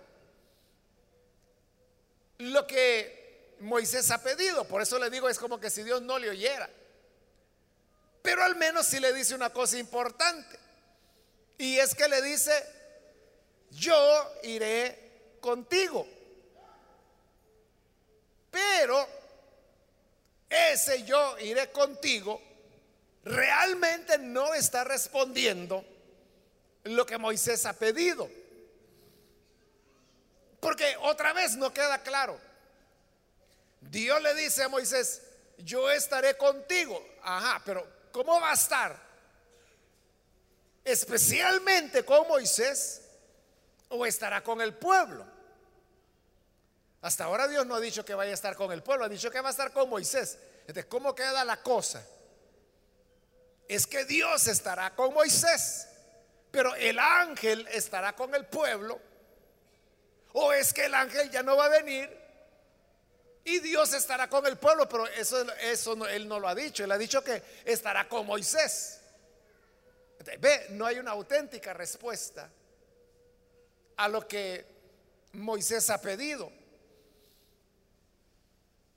lo 2.40 2.68
que 2.68 3.56
Moisés 3.62 4.12
ha 4.12 4.22
pedido. 4.22 4.66
Por 4.66 4.82
eso 4.82 5.00
le 5.00 5.10
digo, 5.10 5.30
es 5.30 5.40
como 5.40 5.60
que 5.60 5.70
si 5.70 5.84
Dios 5.84 6.02
no 6.02 6.20
le 6.20 6.30
oyera. 6.30 6.70
Pero 8.22 8.44
al 8.44 8.56
menos 8.56 8.86
si 8.86 9.00
le 9.00 9.14
dice 9.14 9.34
una 9.36 9.52
cosa 9.52 9.78
importante. 9.78 10.60
Y 11.58 11.78
es 11.78 11.96
que 11.96 12.08
le 12.08 12.22
dice, 12.22 12.52
yo 13.72 14.34
iré 14.44 15.38
contigo. 15.40 16.06
Pero 18.52 19.08
ese 20.50 21.04
yo 21.04 21.40
iré 21.40 21.72
contigo 21.72 22.53
realmente 23.24 24.18
no 24.18 24.54
está 24.54 24.84
respondiendo 24.84 25.86
lo 26.84 27.06
que 27.06 27.18
Moisés 27.18 27.66
ha 27.66 27.74
pedido. 27.74 28.30
Porque 30.60 30.96
otra 31.02 31.34
vez 31.34 31.56
no 31.56 31.74
queda 31.74 32.02
claro. 32.04 32.40
Dios 33.82 34.22
le 34.22 34.34
dice 34.34 34.64
a 34.64 34.70
Moisés, 34.70 35.22
yo 35.58 35.92
estaré 35.92 36.38
contigo. 36.38 37.06
Ajá, 37.22 37.62
pero 37.66 37.86
¿cómo 38.12 38.40
va 38.40 38.52
a 38.52 38.54
estar? 38.54 38.98
Especialmente 40.84 42.04
con 42.04 42.28
Moisés 42.28 43.02
o 43.90 44.06
estará 44.06 44.42
con 44.42 44.62
el 44.62 44.74
pueblo. 44.74 45.26
Hasta 47.02 47.26
ahora 47.26 47.48
Dios 47.48 47.66
no 47.66 47.76
ha 47.76 47.82
dicho 47.82 48.06
que 48.06 48.16
vaya 48.16 48.32
a 48.32 48.34
estar 48.34 48.56
con 48.56 48.72
el 48.72 48.82
pueblo, 48.82 49.06
ha 49.06 49.10
dicho 49.10 49.30
que 49.30 49.42
va 49.42 49.50
a 49.50 49.52
estar 49.52 49.72
con 49.74 49.90
Moisés. 49.90 50.38
Entonces, 50.62 50.86
¿cómo 50.86 51.14
queda 51.14 51.44
la 51.44 51.62
cosa? 51.62 52.06
Es 53.68 53.88
que 53.88 54.06
Dios 54.06 54.48
estará 54.48 54.96
con 54.96 55.14
Moisés, 55.14 55.88
pero 56.52 56.76
el 56.76 57.00
ángel 57.00 57.68
estará 57.72 58.16
con 58.16 58.34
el 58.36 58.46
pueblo. 58.46 59.00
O 60.34 60.52
es 60.52 60.74
que 60.74 60.86
el 60.86 60.94
ángel 60.94 61.30
ya 61.30 61.44
no 61.44 61.56
va 61.56 61.66
a 61.66 61.70
venir 61.70 62.24
y 63.46 63.60
Dios 63.60 63.94
estará 63.94 64.30
con 64.30 64.46
el 64.46 64.58
pueblo, 64.58 64.88
pero 64.88 65.06
eso, 65.08 65.46
eso 65.60 66.08
él 66.08 66.28
no 66.28 66.40
lo 66.40 66.48
ha 66.48 66.56
dicho, 66.56 66.84
él 66.84 66.92
ha 66.92 66.98
dicho 66.98 67.24
que 67.24 67.44
estará 67.66 68.08
con 68.08 68.26
Moisés. 68.26 69.02
Ve, 70.40 70.68
no 70.70 70.86
hay 70.86 71.00
una 71.00 71.12
auténtica 71.12 71.74
respuesta 71.74 72.50
a 73.98 74.08
lo 74.08 74.26
que 74.26 74.66
Moisés 75.34 75.90
ha 75.90 76.00
pedido. 76.02 76.52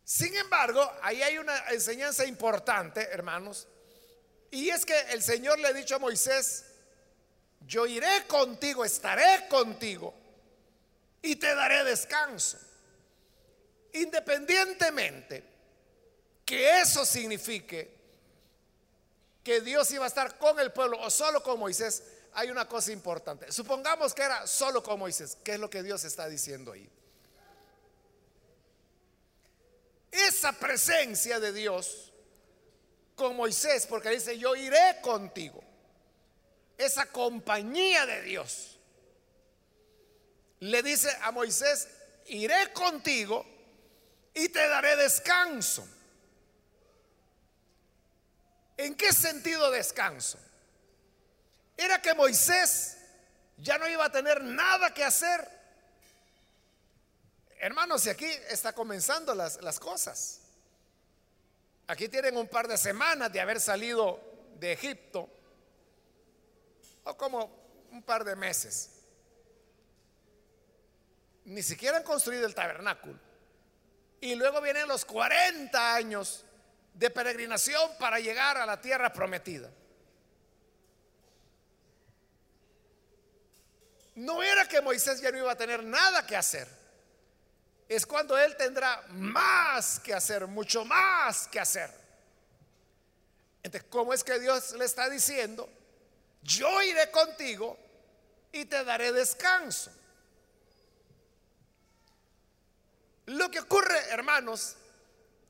Sin 0.05 0.37
embargo, 0.37 0.89
ahí 1.03 1.21
hay 1.23 1.39
una 1.39 1.69
enseñanza 1.71 2.25
importante, 2.25 3.01
hermanos, 3.11 3.67
y 4.51 4.71
es 4.71 4.85
que 4.87 4.99
el 5.11 5.23
Señor 5.23 5.59
le 5.59 5.69
ha 5.69 5.73
dicho 5.73 5.97
a 5.97 5.99
Moisés, 5.99 6.65
yo 7.67 7.87
iré 7.87 8.27
contigo, 8.27 8.85
estaré 8.85 9.49
contigo 9.49 10.15
y 11.23 11.37
te 11.37 11.55
daré 11.55 11.85
descanso. 11.85 12.59
Independientemente 13.93 15.43
que 16.45 16.81
eso 16.81 17.05
signifique 17.05 17.97
que 19.43 19.61
Dios 19.61 19.91
iba 19.93 20.05
a 20.05 20.09
estar 20.09 20.39
con 20.39 20.59
el 20.61 20.73
pueblo 20.73 21.01
o 21.01 21.11
solo 21.11 21.43
con 21.43 21.59
Moisés, 21.59 22.03
hay 22.35 22.51
una 22.51 22.69
cosa 22.69 22.93
importante. 22.93 23.51
Supongamos 23.51 24.13
que 24.13 24.23
era 24.23 24.47
solo 24.47 24.83
con 24.83 24.99
Moisés. 24.99 25.39
¿Qué 25.43 25.55
es 25.55 25.61
lo 25.61 25.71
que 25.71 25.83
Dios 25.83 26.05
está 26.05 26.29
diciendo 26.29 26.73
ahí? 26.73 26.89
Esa 30.11 30.53
presencia 30.53 31.41
de 31.41 31.53
Dios 31.53 32.06
con 33.17 33.35
Moisés, 33.35 33.87
porque 33.87 34.11
dice, 34.11 34.39
yo 34.39 34.55
iré 34.55 35.01
contigo. 35.01 35.61
Esa 36.79 37.07
compañía 37.07 38.05
de 38.07 38.23
Dios. 38.23 38.79
Le 40.61 40.83
dice 40.83 41.11
a 41.23 41.33
Moisés, 41.33 41.89
iré 42.27 42.73
contigo 42.73 43.45
y 44.35 44.51
te 44.51 44.69
daré 44.69 44.95
descanso. 44.97 45.89
¿En 48.77 48.95
qué 48.95 49.13
sentido 49.13 49.71
descanso? 49.71 50.39
Era 51.77 52.01
que 52.01 52.15
Moisés 52.15 52.99
ya 53.57 53.79
no 53.79 53.89
iba 53.89 54.05
a 54.05 54.13
tener 54.13 54.45
nada 54.45 54.93
que 54.93 55.03
hacer. 55.03 55.49
Hermanos, 57.59 58.05
y 58.05 58.11
aquí 58.11 58.27
está 58.51 58.75
comenzando 58.75 59.35
las, 59.35 59.63
las 59.63 59.81
cosas. 59.81 60.41
Aquí 61.89 62.09
tienen 62.09 62.37
un 62.37 62.49
par 62.49 62.67
de 62.67 62.77
semanas 62.77 63.33
de 63.33 63.41
haber 63.41 63.61
salido 63.61 64.21
de 64.59 64.73
Egipto, 64.73 65.29
o 67.05 67.17
como 67.17 67.87
un 67.93 68.03
par 68.03 68.25
de 68.25 68.35
meses. 68.35 68.91
Ni 71.45 71.63
siquiera 71.63 71.99
han 71.99 72.03
construido 72.03 72.47
el 72.47 72.55
tabernáculo. 72.55 73.19
Y 74.21 74.35
luego 74.35 74.61
vienen 74.61 74.89
los 74.89 75.05
40 75.05 75.95
años 75.95 76.45
de 76.95 77.11
peregrinación 77.11 77.93
para 77.99 78.19
llegar 78.19 78.57
a 78.57 78.67
la 78.67 78.81
tierra 78.81 79.13
prometida. 79.13 79.71
No 84.17 84.43
era 84.43 84.67
que 84.67 84.81
Moisés 84.81 85.21
ya 85.21 85.31
no 85.31 85.39
iba 85.39 85.53
a 85.53 85.57
tener 85.57 85.85
nada 85.85 86.27
que 86.27 86.35
hacer. 86.35 86.67
Es 87.89 88.05
cuando 88.05 88.37
él 88.37 88.57
tendrá 88.57 89.03
más 89.11 90.01
que 90.01 90.13
hacer, 90.13 90.47
mucho 90.47 90.85
más 90.85 91.47
que 91.49 91.61
hacer. 91.61 91.91
Entonces, 93.63 93.89
¿cómo 93.91 94.13
es 94.13 94.25
que 94.25 94.39
Dios 94.39 94.73
le 94.73 94.85
está 94.85 95.09
diciendo? 95.09 95.69
Yo 96.43 96.83
iré 96.83 97.11
contigo 97.11 97.77
y 98.53 98.65
te 98.65 98.85
daré 98.85 99.13
descanso. 99.13 99.91
Lo 103.27 103.51
que 103.51 103.61
ocurre, 103.61 103.99
hermanos, 104.11 104.77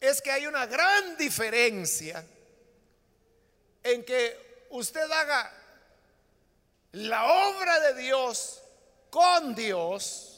es 0.00 0.22
que 0.22 0.30
hay 0.30 0.46
una 0.46 0.66
gran 0.66 1.16
diferencia 1.16 2.24
en 3.82 4.04
que 4.04 4.66
usted 4.70 5.10
haga 5.10 5.52
la 6.92 7.24
obra 7.26 7.80
de 7.80 7.94
Dios 8.02 8.62
con 9.10 9.54
Dios 9.54 10.35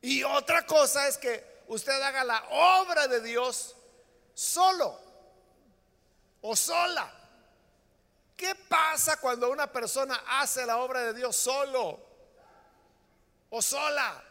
y 0.00 0.22
otra 0.22 0.64
cosa 0.66 1.08
es 1.08 1.18
que 1.18 1.62
usted 1.68 2.00
haga 2.00 2.24
la 2.24 2.44
obra 2.50 3.08
de 3.08 3.20
Dios 3.20 3.74
solo 4.34 5.00
o 6.40 6.54
sola. 6.54 7.12
¿Qué 8.36 8.54
pasa 8.54 9.18
cuando 9.18 9.50
una 9.50 9.70
persona 9.70 10.22
hace 10.28 10.64
la 10.64 10.78
obra 10.78 11.02
de 11.02 11.14
Dios 11.14 11.34
solo 11.34 12.00
o 13.50 13.60
sola? 13.60 14.22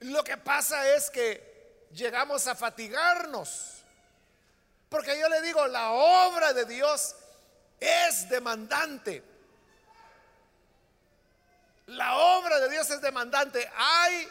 Lo 0.00 0.24
que 0.24 0.38
pasa 0.38 0.88
es 0.94 1.10
que 1.10 1.86
llegamos 1.92 2.46
a 2.46 2.54
fatigarnos. 2.54 3.82
Porque 4.88 5.18
yo 5.18 5.28
le 5.28 5.42
digo, 5.42 5.66
la 5.68 5.92
obra 5.92 6.52
de 6.52 6.64
Dios 6.64 7.14
es 7.78 8.28
demandante. 8.28 9.22
La 11.92 12.16
obra 12.16 12.58
de 12.58 12.70
Dios 12.70 12.88
es 12.90 13.00
demandante. 13.00 13.70
Hay 13.76 14.28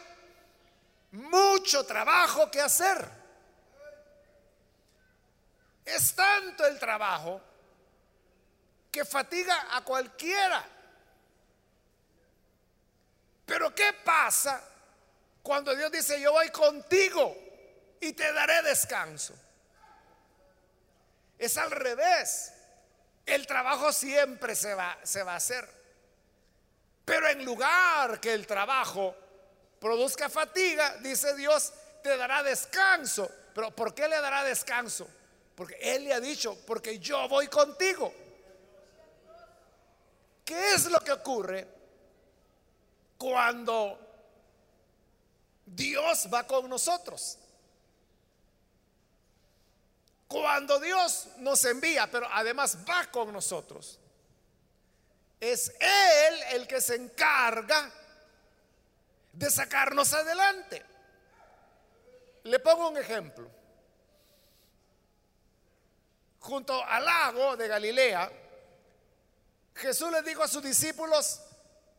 mucho 1.12 1.84
trabajo 1.86 2.50
que 2.50 2.60
hacer. 2.60 3.08
Es 5.84 6.14
tanto 6.14 6.66
el 6.66 6.78
trabajo 6.78 7.40
que 8.90 9.04
fatiga 9.04 9.68
a 9.76 9.82
cualquiera. 9.82 10.64
Pero 13.46 13.74
¿qué 13.74 13.92
pasa 14.04 14.62
cuando 15.42 15.74
Dios 15.74 15.90
dice, 15.92 16.20
yo 16.20 16.32
voy 16.32 16.50
contigo 16.50 17.36
y 18.00 18.12
te 18.12 18.32
daré 18.32 18.62
descanso? 18.62 19.34
Es 21.38 21.56
al 21.58 21.70
revés. 21.70 22.52
El 23.24 23.46
trabajo 23.46 23.92
siempre 23.92 24.56
se 24.56 24.74
va, 24.74 24.98
se 25.04 25.22
va 25.22 25.34
a 25.34 25.36
hacer. 25.36 25.81
Pero 27.04 27.28
en 27.28 27.44
lugar 27.44 28.20
que 28.20 28.32
el 28.32 28.46
trabajo 28.46 29.14
produzca 29.80 30.28
fatiga, 30.28 30.96
dice 30.98 31.34
Dios, 31.34 31.72
te 32.02 32.16
dará 32.16 32.42
descanso. 32.42 33.30
Pero 33.54 33.70
¿por 33.70 33.94
qué 33.94 34.08
le 34.08 34.20
dará 34.20 34.44
descanso? 34.44 35.08
Porque 35.54 35.76
Él 35.80 36.04
le 36.04 36.14
ha 36.14 36.20
dicho, 36.20 36.56
porque 36.66 36.98
yo 36.98 37.28
voy 37.28 37.48
contigo. 37.48 38.12
¿Qué 40.44 40.74
es 40.74 40.86
lo 40.86 41.00
que 41.00 41.12
ocurre 41.12 41.66
cuando 43.18 43.98
Dios 45.66 46.28
va 46.32 46.46
con 46.46 46.68
nosotros? 46.68 47.38
Cuando 50.26 50.80
Dios 50.80 51.28
nos 51.38 51.64
envía, 51.64 52.10
pero 52.10 52.26
además 52.32 52.78
va 52.88 53.06
con 53.10 53.32
nosotros, 53.32 53.98
es 55.42 55.74
Él 55.80 56.42
el 56.52 56.68
que 56.68 56.80
se 56.80 56.94
encarga 56.94 57.90
de 59.32 59.50
sacarnos 59.50 60.12
adelante. 60.12 60.80
Le 62.44 62.60
pongo 62.60 62.90
un 62.90 62.96
ejemplo. 62.96 63.50
Junto 66.38 66.84
al 66.84 67.04
lago 67.04 67.56
de 67.56 67.66
Galilea, 67.66 68.30
Jesús 69.74 70.12
le 70.12 70.22
dijo 70.22 70.44
a 70.44 70.48
sus 70.48 70.62
discípulos, 70.62 71.40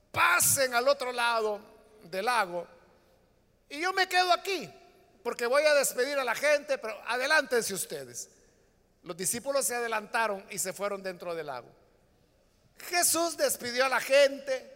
pasen 0.10 0.73
al 0.73 0.88
otro 0.88 1.12
lado 1.12 1.60
del 2.03 2.25
lago 2.25 2.65
y 3.67 3.82
yo 3.82 3.91
me 3.91 4.08
quedo 4.08 4.32
aquí 4.32 4.73
porque 5.21 5.47
voy 5.47 5.63
a 5.63 5.73
despedir 5.73 6.17
a 6.17 6.23
la 6.23 6.36
gente, 6.36 6.77
pero 6.77 6.97
adelántense 7.08 7.73
ustedes. 7.73 8.29
Los 9.03 9.17
discípulos 9.17 9.65
se 9.65 9.75
adelantaron 9.75 10.45
y 10.49 10.60
se 10.60 10.71
fueron 10.71 11.03
dentro 11.03 11.36
del 11.36 11.47
lago. 11.47 11.83
Jesús 12.84 13.38
despidió 13.38 13.86
a 13.86 13.89
la 13.89 14.00
gente 14.00 14.72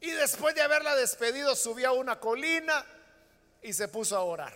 y 0.00 0.10
después 0.10 0.54
de 0.54 0.62
haberla 0.62 0.94
despedido 0.96 1.56
subió 1.56 1.90
a 1.90 1.92
una 1.92 2.20
colina 2.20 2.84
y 3.62 3.72
se 3.72 3.88
puso 3.88 4.16
a 4.16 4.22
orar. 4.22 4.54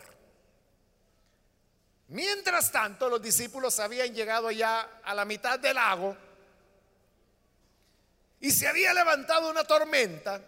Mientras 2.08 2.72
tanto, 2.72 3.08
los 3.08 3.20
discípulos 3.20 3.78
habían 3.80 4.14
llegado 4.14 4.50
ya 4.50 5.00
a 5.02 5.14
la 5.14 5.24
mitad 5.24 5.58
del 5.58 5.74
lago 5.74 6.16
y 8.40 8.50
se 8.50 8.68
había 8.68 8.94
levantado 8.94 9.50
una 9.50 9.64
tormenta 9.64 10.40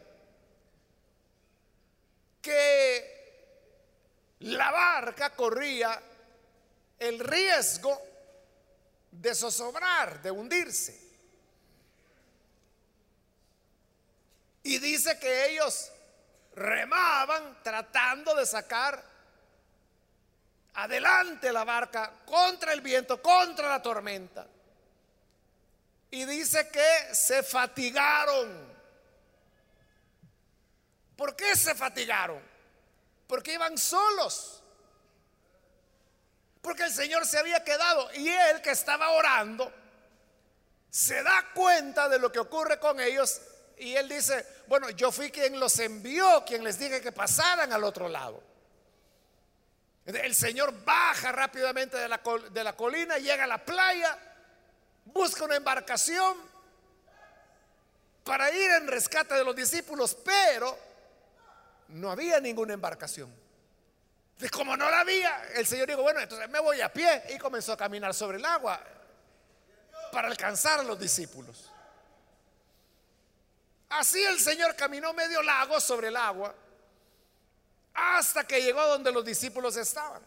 que 2.40 3.20
la 4.40 4.70
barca 4.70 5.34
corría 5.34 6.00
el 6.98 7.18
riesgo 7.18 8.00
de 9.10 9.34
zozobrar, 9.34 10.22
de 10.22 10.30
hundirse. 10.30 11.09
Y 14.62 14.78
dice 14.78 15.18
que 15.18 15.50
ellos 15.50 15.90
remaban 16.54 17.62
tratando 17.62 18.34
de 18.34 18.44
sacar 18.44 19.02
adelante 20.74 21.52
la 21.52 21.64
barca 21.64 22.12
contra 22.26 22.72
el 22.72 22.80
viento, 22.80 23.20
contra 23.22 23.68
la 23.68 23.82
tormenta. 23.82 24.46
Y 26.10 26.24
dice 26.24 26.68
que 26.68 27.14
se 27.14 27.42
fatigaron. 27.42 28.70
¿Por 31.16 31.36
qué 31.36 31.54
se 31.56 31.74
fatigaron? 31.74 32.42
Porque 33.26 33.54
iban 33.54 33.78
solos. 33.78 34.62
Porque 36.60 36.84
el 36.84 36.92
Señor 36.92 37.26
se 37.26 37.38
había 37.38 37.64
quedado 37.64 38.10
y 38.14 38.28
él 38.28 38.60
que 38.60 38.70
estaba 38.70 39.10
orando 39.10 39.72
se 40.90 41.22
da 41.22 41.52
cuenta 41.54 42.08
de 42.08 42.18
lo 42.18 42.32
que 42.32 42.40
ocurre 42.40 42.78
con 42.78 43.00
ellos 43.00 43.40
y 43.80 43.96
él 43.96 44.08
dice, 44.08 44.46
bueno, 44.66 44.90
yo 44.90 45.10
fui 45.10 45.30
quien 45.30 45.58
los 45.58 45.78
envió, 45.78 46.44
quien 46.44 46.62
les 46.62 46.78
dije 46.78 47.00
que 47.00 47.12
pasaran 47.12 47.72
al 47.72 47.82
otro 47.82 48.08
lado. 48.08 48.42
El 50.04 50.34
Señor 50.34 50.84
baja 50.84 51.32
rápidamente 51.32 51.96
de 51.96 52.08
la, 52.08 52.76
colina, 52.76 53.16
llega 53.16 53.44
a 53.44 53.46
la 53.46 53.64
playa, 53.64 54.18
busca 55.06 55.44
una 55.44 55.56
embarcación 55.56 56.36
para 58.22 58.50
ir 58.50 58.70
en 58.72 58.86
rescate 58.86 59.34
de 59.34 59.44
los 59.44 59.56
discípulos, 59.56 60.14
pero 60.14 60.78
no 61.88 62.10
había 62.10 62.38
ninguna 62.38 62.74
embarcación. 62.74 63.34
Y 64.40 64.48
como 64.50 64.76
no 64.76 64.90
la 64.90 65.00
había, 65.00 65.52
el 65.54 65.66
Señor 65.66 65.88
dijo, 65.88 66.02
bueno, 66.02 66.20
entonces 66.20 66.50
me 66.50 66.60
voy 66.60 66.82
a 66.82 66.92
pie 66.92 67.22
y 67.34 67.38
comenzó 67.38 67.72
a 67.72 67.76
caminar 67.78 68.12
sobre 68.12 68.36
el 68.36 68.44
agua 68.44 68.78
para 70.12 70.28
alcanzar 70.28 70.80
a 70.80 70.82
los 70.82 70.98
discípulos. 70.98 71.69
Así 73.90 74.22
el 74.22 74.38
Señor 74.38 74.76
caminó 74.76 75.12
medio 75.12 75.42
lago 75.42 75.80
sobre 75.80 76.08
el 76.08 76.16
agua 76.16 76.54
hasta 77.92 78.46
que 78.46 78.62
llegó 78.62 78.86
donde 78.86 79.10
los 79.10 79.24
discípulos 79.24 79.76
estaban. 79.76 80.22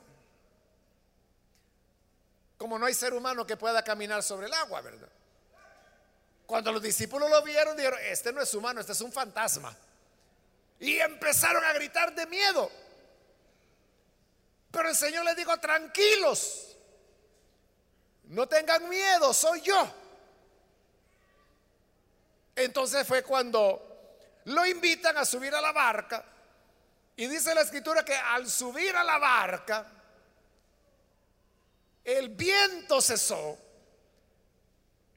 Como 2.58 2.78
no 2.78 2.86
hay 2.86 2.93
ser 2.93 3.13
humano 3.13 3.47
que 3.47 3.58
pueda 3.58 3.82
caminar 3.84 4.21
sobre 4.21 4.47
el 4.47 4.54
agua, 4.54 4.82
¿verdad? 4.82 5.10
Cuando 6.45 6.73
los 6.73 6.82
discípulos 6.82 7.30
lo 7.30 7.41
vieron, 7.41 7.76
dijeron, 7.78 7.99
este 8.04 8.34
no 8.34 8.41
es 8.41 8.54
humano, 8.54 8.82
este 8.82 8.91
es 8.91 9.02
un 9.02 9.12
fantasma. 9.12 9.76
Y 10.80 10.99
empezaron 10.99 11.63
a 11.63 11.71
gritar 11.71 12.13
de 12.13 12.28
miedo. 12.28 12.69
Pero 14.71 14.89
el 14.89 14.95
Señor 14.95 15.23
les 15.23 15.38
dijo, 15.38 15.58
tranquilos, 15.60 16.76
no 18.26 18.45
tengan 18.47 18.89
miedo, 18.89 19.34
soy 19.34 19.62
yo. 19.62 20.03
Entonces 22.56 23.08
fue 23.08 23.24
cuando 23.24 24.42
lo 24.46 24.66
invitan 24.66 25.18
a 25.18 25.26
subir 25.26 25.54
a 25.56 25.62
la 25.62 25.72
barca 25.72 26.24
y 27.16 27.28
dice 27.28 27.54
la 27.54 27.62
escritura 27.62 28.04
que 28.04 28.16
al 28.16 28.50
subir 28.50 28.96
a 28.96 29.04
la 29.04 29.18
barca, 29.18 29.88
el 32.04 32.30
viento 32.30 33.02
cesó, 33.02 33.58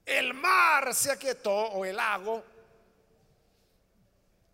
el 0.04 0.34
mar 0.34 0.94
se 0.94 1.10
aquietó 1.10 1.52
o 1.52 1.84
el 1.84 1.96
lago 1.96 2.44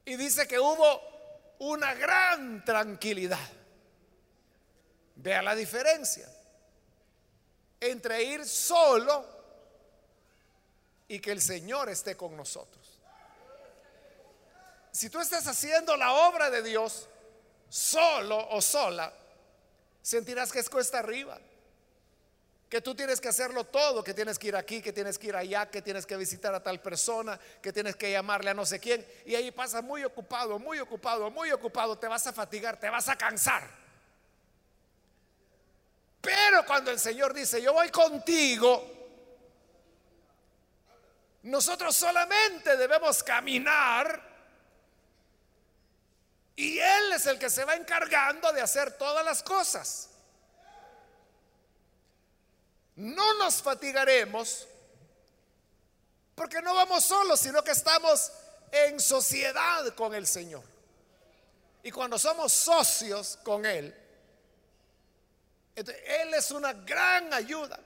y 0.05 0.16
dice 0.16 0.49
que 0.49 0.59
hubo 0.59 1.12
una 1.59 1.95
gran 1.95 2.64
tranquilidad. 2.64 3.38
Vea 5.16 5.42
la 5.42 5.55
diferencia 5.55 6.29
entre 7.79 8.23
ir 8.23 8.47
solo 8.47 9.32
y 11.12 11.20
que 11.20 11.31
el 11.31 11.42
Señor 11.42 11.90
esté 11.90 12.16
con 12.16 12.35
nosotros. 12.35 12.98
Si 14.90 15.11
tú 15.11 15.20
estás 15.20 15.46
haciendo 15.46 15.94
la 15.94 16.11
obra 16.14 16.48
de 16.48 16.62
Dios 16.62 17.07
solo 17.68 18.48
o 18.48 18.62
sola, 18.62 19.12
sentirás 20.01 20.51
que 20.51 20.61
es 20.61 20.70
cuesta 20.70 21.01
arriba. 21.01 21.38
Que 22.66 22.81
tú 22.81 22.94
tienes 22.94 23.20
que 23.20 23.29
hacerlo 23.29 23.64
todo, 23.64 24.03
que 24.03 24.14
tienes 24.14 24.38
que 24.38 24.48
ir 24.48 24.57
aquí, 24.57 24.81
que 24.81 24.94
tienes 24.94 25.18
que 25.18 25.27
ir 25.27 25.37
allá, 25.37 25.70
que 25.70 25.83
tienes 25.83 26.07
que 26.07 26.16
visitar 26.16 26.55
a 26.55 26.62
tal 26.62 26.81
persona, 26.81 27.38
que 27.61 27.75
tienes 27.75 27.94
que 27.94 28.11
llamarle 28.11 28.48
a 28.48 28.55
no 28.55 28.64
sé 28.64 28.81
quién. 28.81 29.07
Y 29.27 29.35
ahí 29.35 29.51
pasa 29.51 29.83
muy 29.83 30.05
ocupado, 30.05 30.59
muy 30.59 30.79
ocupado, 30.79 31.31
muy 31.31 31.53
ocupado. 31.53 31.98
Te 31.98 32.09
vas 32.09 32.27
a 32.27 32.33
fatigar, 32.33 32.81
te 32.81 32.88
vas 32.88 33.11
a 33.11 33.16
cansar. 33.16 33.68
Pero 36.22 36.64
cuando 36.64 36.90
el 36.90 36.98
Señor 36.98 37.35
dice, 37.35 37.61
yo 37.61 37.75
voy 37.75 37.90
contigo, 37.90 38.91
nosotros 41.42 41.96
solamente 41.96 42.76
debemos 42.76 43.22
caminar 43.22 44.31
y 46.55 46.78
Él 46.78 47.12
es 47.12 47.26
el 47.26 47.38
que 47.38 47.50
se 47.50 47.64
va 47.64 47.74
encargando 47.74 48.52
de 48.52 48.61
hacer 48.61 48.92
todas 48.92 49.24
las 49.24 49.42
cosas. 49.42 50.11
No 52.94 53.38
nos 53.38 53.62
fatigaremos 53.62 54.68
porque 56.35 56.62
no 56.62 56.74
vamos 56.74 57.05
solos, 57.05 57.40
sino 57.40 57.62
que 57.64 57.72
estamos 57.72 58.33
en 58.70 59.00
sociedad 59.00 59.94
con 59.94 60.14
el 60.14 60.26
Señor. 60.26 60.62
Y 61.83 61.90
cuando 61.90 62.18
somos 62.18 62.52
socios 62.52 63.38
con 63.42 63.66
Él, 63.66 63.94
Él 65.74 66.35
es 66.35 66.50
una 66.50 66.72
gran 66.72 67.33
ayuda. 67.35 67.81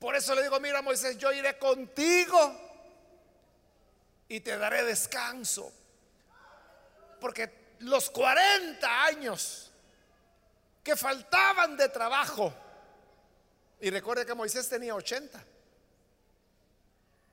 Por 0.00 0.16
eso 0.16 0.34
le 0.34 0.42
digo, 0.42 0.58
mira 0.60 0.80
Moisés, 0.80 1.18
yo 1.18 1.30
iré 1.30 1.58
contigo 1.58 2.58
y 4.28 4.40
te 4.40 4.56
daré 4.56 4.82
descanso. 4.82 5.70
Porque 7.20 7.76
los 7.80 8.08
40 8.08 9.04
años 9.04 9.70
que 10.82 10.96
faltaban 10.96 11.76
de 11.76 11.90
trabajo, 11.90 12.50
y 13.78 13.90
recuerde 13.90 14.24
que 14.24 14.32
Moisés 14.32 14.70
tenía 14.70 14.94
80, 14.94 15.44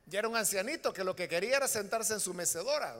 ya 0.08 0.19
era 0.19 0.27
un 0.27 0.36
ancianito 0.36 0.91
que 0.91 1.06
lo 1.06 1.15
que 1.15 1.30
quería 1.30 1.56
era 1.56 1.69
sentarse 1.69 2.13
en 2.13 2.19
su 2.19 2.34
mecedora. 2.34 2.97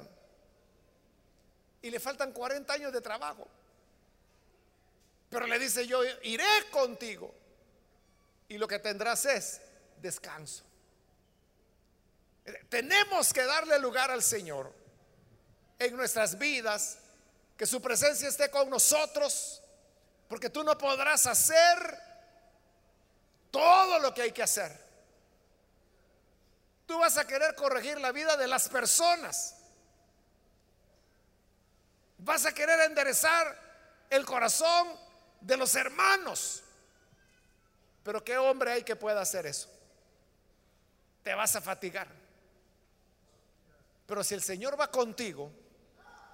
Y 1.82 1.90
le 1.90 2.00
faltan 2.00 2.32
40 2.32 2.72
años 2.72 2.94
de 2.94 3.02
trabajo. 3.02 3.46
Pero 5.30 5.46
le 5.46 5.60
dice, 5.60 5.86
yo 5.86 6.02
iré 6.24 6.70
contigo 6.72 7.34
y 8.48 8.58
lo 8.58 8.68
que 8.68 8.80
tendrás 8.80 9.26
es 9.26 9.62
descanso. 10.02 10.64
Tenemos 12.70 13.34
que 13.34 13.44
darle 13.44 13.78
lugar 13.80 14.10
al 14.10 14.24
Señor 14.24 14.74
en 15.80 15.96
nuestras 15.96 16.38
vidas, 16.38 16.98
que 17.58 17.66
su 17.66 17.82
presencia 17.82 18.30
esté 18.30 18.50
con 18.50 18.70
nosotros, 18.70 19.62
porque 20.30 20.50
tú 20.50 20.64
no 20.64 20.78
podrás 20.78 21.26
hacer 21.26 22.00
todo 23.52 24.00
lo 24.00 24.14
que 24.14 24.24
hay 24.24 24.32
que 24.32 24.44
hacer. 24.44 24.88
Tú 26.86 26.98
vas 27.00 27.18
a 27.18 27.28
querer 27.28 27.54
corregir 27.56 28.00
la 28.00 28.14
vida 28.14 28.38
de 28.38 28.48
las 28.48 28.70
personas. 28.70 29.56
Vas 32.20 32.46
a 32.46 32.54
querer 32.54 32.80
enderezar 32.82 33.60
el 34.10 34.26
corazón 34.26 34.88
de 35.42 35.58
los 35.58 35.76
hermanos. 35.76 36.64
Pero 38.08 38.24
¿qué 38.24 38.38
hombre 38.38 38.72
hay 38.72 38.84
que 38.84 38.96
pueda 38.96 39.20
hacer 39.20 39.46
eso? 39.48 39.70
Te 41.24 41.34
vas 41.34 41.54
a 41.58 41.62
fatigar. 41.62 42.08
Pero 44.06 44.24
si 44.24 44.34
el 44.34 44.42
Señor 44.42 44.80
va 44.80 44.90
contigo, 44.90 45.52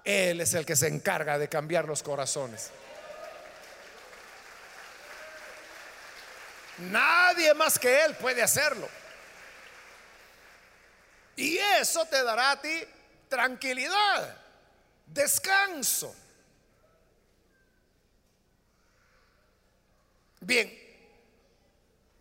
Él 0.04 0.40
es 0.40 0.54
el 0.54 0.64
que 0.64 0.76
se 0.76 0.86
encarga 0.86 1.36
de 1.36 1.48
cambiar 1.48 1.86
los 1.86 2.00
corazones. 2.04 2.70
Nadie 6.78 7.52
más 7.54 7.76
que 7.76 8.04
Él 8.04 8.14
puede 8.18 8.40
hacerlo. 8.40 8.88
Y 11.34 11.58
eso 11.58 12.06
te 12.06 12.22
dará 12.22 12.52
a 12.52 12.60
ti 12.62 12.84
tranquilidad, 13.28 14.38
descanso. 15.08 16.14
Bien, 20.38 20.83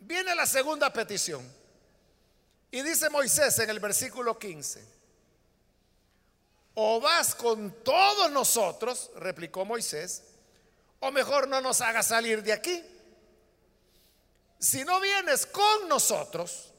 Viene 0.06 0.36
la 0.36 0.46
segunda 0.46 0.92
petición. 0.92 1.50
Y 2.72 2.82
dice 2.82 3.10
Moisés 3.10 3.58
en 3.60 3.70
el 3.70 3.80
versículo 3.80 4.38
15, 4.38 4.84
o 6.74 7.00
vas 7.00 7.36
con 7.36 7.84
todos 7.84 8.32
nosotros, 8.32 9.12
replicó 9.16 9.64
Moisés, 9.64 10.24
o 11.00 11.12
mejor 11.12 11.48
no 11.48 11.62
nos 11.62 11.82
hagas 11.82 12.08
salir 12.08 12.42
de 12.42 12.52
aquí. 12.52 12.84
Si 14.60 14.84
no 14.84 15.00
vienes 15.00 15.46
con 15.46 15.88
nosotros, 15.88 16.74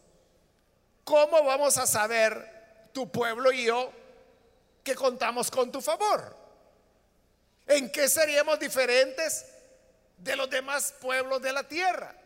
¿cómo 1.05 1.45
vamos 1.45 1.79
a 1.79 1.87
saber 1.87 2.91
tu 2.93 3.11
pueblo 3.11 3.53
y 3.53 3.67
yo 3.67 3.93
que 4.83 4.95
contamos 4.95 5.51
con 5.51 5.71
tu 5.71 5.81
favor? 5.81 6.37
¿En 7.67 7.91
qué 7.91 8.09
seríamos 8.09 8.59
diferentes 8.59 9.47
de 10.19 10.37
los 10.37 10.51
demás 10.51 10.93
pueblos 11.01 11.41
de 11.41 11.53
la 11.53 11.63
tierra? 11.67 12.24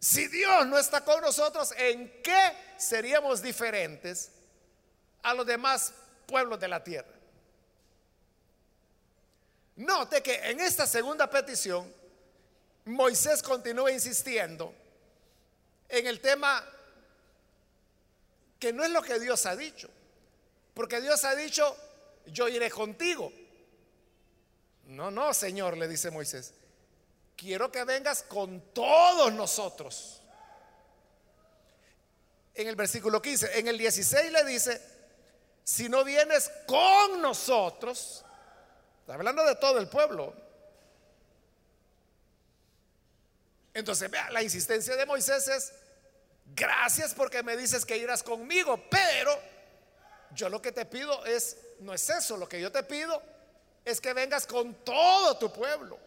Si 0.00 0.28
Dios 0.28 0.66
no 0.66 0.78
está 0.78 1.04
con 1.04 1.20
nosotros, 1.20 1.74
¿en 1.76 2.22
qué 2.22 2.56
seríamos 2.78 3.42
diferentes 3.42 4.30
a 5.22 5.34
los 5.34 5.46
demás 5.46 5.92
pueblos 6.26 6.58
de 6.58 6.68
la 6.68 6.82
tierra? 6.82 7.12
Note 9.76 10.22
que 10.22 10.36
en 10.36 10.60
esta 10.60 10.86
segunda 10.86 11.28
petición, 11.28 11.92
Moisés 12.86 13.42
continúa 13.42 13.92
insistiendo 13.92 14.74
en 15.86 16.06
el 16.06 16.18
tema 16.20 16.64
que 18.58 18.72
no 18.72 18.82
es 18.84 18.90
lo 18.90 19.02
que 19.02 19.18
Dios 19.18 19.44
ha 19.44 19.54
dicho, 19.54 19.90
porque 20.72 21.00
Dios 21.02 21.24
ha 21.24 21.34
dicho, 21.34 21.76
yo 22.26 22.48
iré 22.48 22.70
contigo. 22.70 23.30
No, 24.86 25.10
no, 25.10 25.34
Señor, 25.34 25.76
le 25.76 25.88
dice 25.88 26.10
Moisés, 26.10 26.54
quiero 27.40 27.72
que 27.72 27.84
vengas 27.84 28.22
con 28.22 28.60
todos 28.74 29.32
nosotros. 29.32 30.20
En 32.54 32.68
el 32.68 32.76
versículo 32.76 33.22
15, 33.22 33.58
en 33.58 33.68
el 33.68 33.78
16 33.78 34.30
le 34.30 34.44
dice, 34.44 34.82
si 35.64 35.88
no 35.88 36.04
vienes 36.04 36.50
con 36.66 37.22
nosotros, 37.22 38.22
está 39.00 39.14
hablando 39.14 39.42
de 39.46 39.54
todo 39.54 39.78
el 39.78 39.88
pueblo. 39.88 40.34
Entonces, 43.72 44.10
vea, 44.10 44.30
la 44.30 44.42
insistencia 44.42 44.94
de 44.96 45.06
Moisés 45.06 45.48
es, 45.48 45.72
gracias 46.54 47.14
porque 47.14 47.42
me 47.42 47.56
dices 47.56 47.86
que 47.86 47.96
irás 47.96 48.22
conmigo, 48.22 48.84
pero 48.90 49.40
yo 50.34 50.50
lo 50.50 50.60
que 50.60 50.72
te 50.72 50.84
pido 50.84 51.24
es, 51.24 51.56
no 51.78 51.94
es 51.94 52.10
eso, 52.10 52.36
lo 52.36 52.46
que 52.46 52.60
yo 52.60 52.70
te 52.70 52.82
pido 52.82 53.22
es 53.82 53.98
que 53.98 54.12
vengas 54.12 54.46
con 54.46 54.74
todo 54.84 55.38
tu 55.38 55.50
pueblo, 55.50 55.98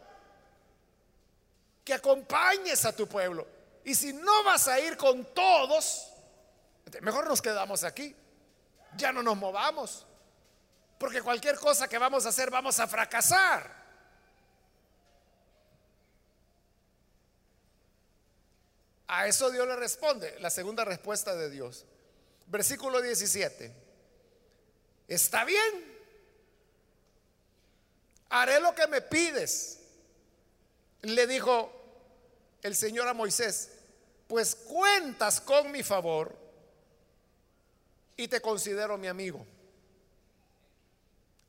que 1.84 1.94
acompañes 1.94 2.86
a 2.86 2.96
tu 2.96 3.08
pueblo. 3.08 3.48
Y 3.84 3.96
si 3.96 4.14
no 4.14 4.44
vas 4.44 4.68
a 4.68 4.80
ir 4.80 4.96
con 4.98 5.26
todos, 5.34 6.10
mejor 7.02 7.28
nos 7.28 7.42
quedamos 7.42 7.84
aquí, 7.84 8.16
ya 8.96 9.12
no 9.12 9.22
nos 9.24 9.36
movamos, 9.38 10.06
porque 10.98 11.22
cualquier 11.22 11.58
cosa 11.58 11.88
que 11.88 11.98
vamos 11.98 12.26
a 12.26 12.30
hacer 12.30 12.50
vamos 12.50 12.80
a 12.80 12.88
fracasar. 12.88 13.84
A 19.08 19.28
eso 19.28 19.52
Dios 19.52 19.68
le 19.68 19.76
responde, 19.76 20.40
la 20.40 20.50
segunda 20.50 20.86
respuesta 20.86 21.36
de 21.36 21.50
Dios. 21.50 21.86
Versículo 22.48 23.02
17. 23.02 23.76
Está 25.08 25.44
bien 25.44 25.94
haré 28.34 28.60
lo 28.60 28.74
que 28.74 28.88
me 28.88 29.02
pides. 29.02 29.80
Le 31.04 31.28
dijo 31.28 31.72
el 32.62 32.76
Señor 32.76 33.08
a 33.08 33.14
Moisés, 33.14 33.70
pues 34.28 34.56
cuentas 34.56 35.40
con 35.40 35.72
mi 35.72 35.84
favor 35.84 36.36
y 38.18 38.28
te 38.28 38.42
considero 38.42 38.98
mi 38.98 39.08
amigo. 39.08 39.46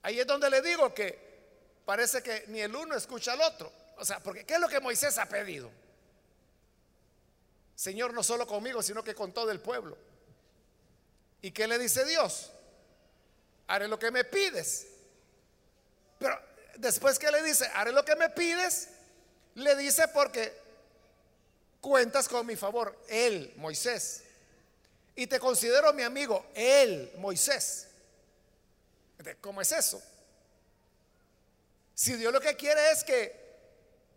Ahí 0.03 0.21
es 0.21 0.27
donde 0.27 0.51
le 0.51 0.61
digo 0.61 0.93
que 0.93 1.19
parece 1.85 2.23
que 2.23 2.45
ni 2.49 2.61
el 2.61 2.75
uno 2.75 2.95
escucha 2.97 3.33
al 3.33 3.41
otro. 3.41 3.73
O 3.97 4.05
sea, 4.05 4.21
porque 4.21 4.45
¿qué 4.45 4.55
es 4.55 4.61
lo 4.61 4.69
que 4.69 4.81
Moisés 4.81 5.17
ha 5.19 5.27
pedido? 5.27 5.71
Señor, 7.75 8.13
no 8.13 8.23
solo 8.23 8.47
conmigo, 8.47 8.83
sino 8.83 9.03
que 9.03 9.15
con 9.15 9.33
todo 9.33 9.51
el 9.51 9.61
pueblo. 9.61 9.97
¿Y 11.43 11.51
qué 11.51 11.67
le 11.67 11.79
dice 11.79 12.05
Dios? 12.05 12.51
Haré 13.67 13.89
lo 13.89 13.99
que 13.99 14.11
me 14.11 14.25
pides. 14.25 14.89
Pero 16.19 16.39
después 16.77 17.19
que 17.19 17.31
le 17.31 17.43
dice, 17.43 17.67
haré 17.75 17.93
lo 17.93 18.05
que 18.05 18.17
me 18.17 18.31
pides, 18.31 18.89
le 19.55 19.77
dice 19.77 20.09
porque 20.09 20.53
cuentas 21.81 22.29
con 22.29 22.47
mi 22.47 22.57
favor, 22.57 22.99
él, 23.09 23.53
Moisés. 23.57 24.23
Y 25.17 25.27
te 25.27 25.39
considero 25.39 25.93
mi 25.93 26.03
amigo, 26.03 26.47
él, 26.55 27.13
Moisés. 27.19 27.89
¿Cómo 29.41 29.61
es 29.61 29.71
eso? 29.73 30.03
Si 31.95 32.15
Dios 32.15 32.33
lo 32.33 32.41
que 32.41 32.57
quiere 32.57 32.91
es 32.91 33.05
que 33.05 33.45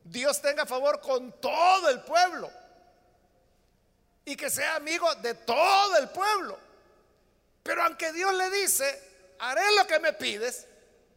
Dios 0.04 0.42
tenga 0.42 0.66
favor 0.66 1.00
con 1.02 1.40
todo 1.40 1.90
el 1.90 2.02
pueblo 2.02 2.50
y 4.26 4.36
que 4.36 4.50
sea 4.50 4.76
amigo 4.76 5.14
de 5.16 5.36
todo 5.36 5.98
el 5.98 6.10
pueblo. 6.10 6.58
Pero 7.64 7.84
aunque 7.84 8.12
Dios 8.14 8.34
le 8.34 8.50
dice, 8.50 9.36
haré 9.40 9.76
lo 9.76 9.86
que 9.86 10.00
me 10.00 10.14
pides, 10.14 10.66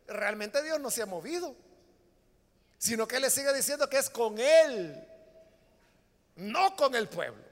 realmente 0.06 0.62
Dios 0.62 0.80
no 0.80 0.90
se 0.90 1.02
ha 1.02 1.06
movido, 1.06 1.54
sino 2.80 3.06
que 3.06 3.20
le 3.20 3.28
sigue 3.28 3.52
diciendo 3.52 3.88
que 3.88 3.98
es 3.98 4.08
con 4.08 4.38
Él, 4.40 5.06
no 6.36 6.74
con 6.74 6.96
el 6.96 7.08
pueblo. 7.08 7.44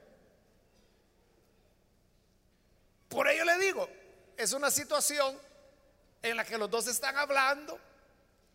Por 3.07 3.29
ello 3.29 3.45
le 3.45 3.57
digo, 3.59 3.87
es 4.35 4.51
una 4.51 4.69
situación 4.69 5.39
en 6.21 6.35
la 6.35 6.43
que 6.43 6.57
los 6.57 6.69
dos 6.69 6.87
están 6.87 7.15
hablando, 7.17 7.79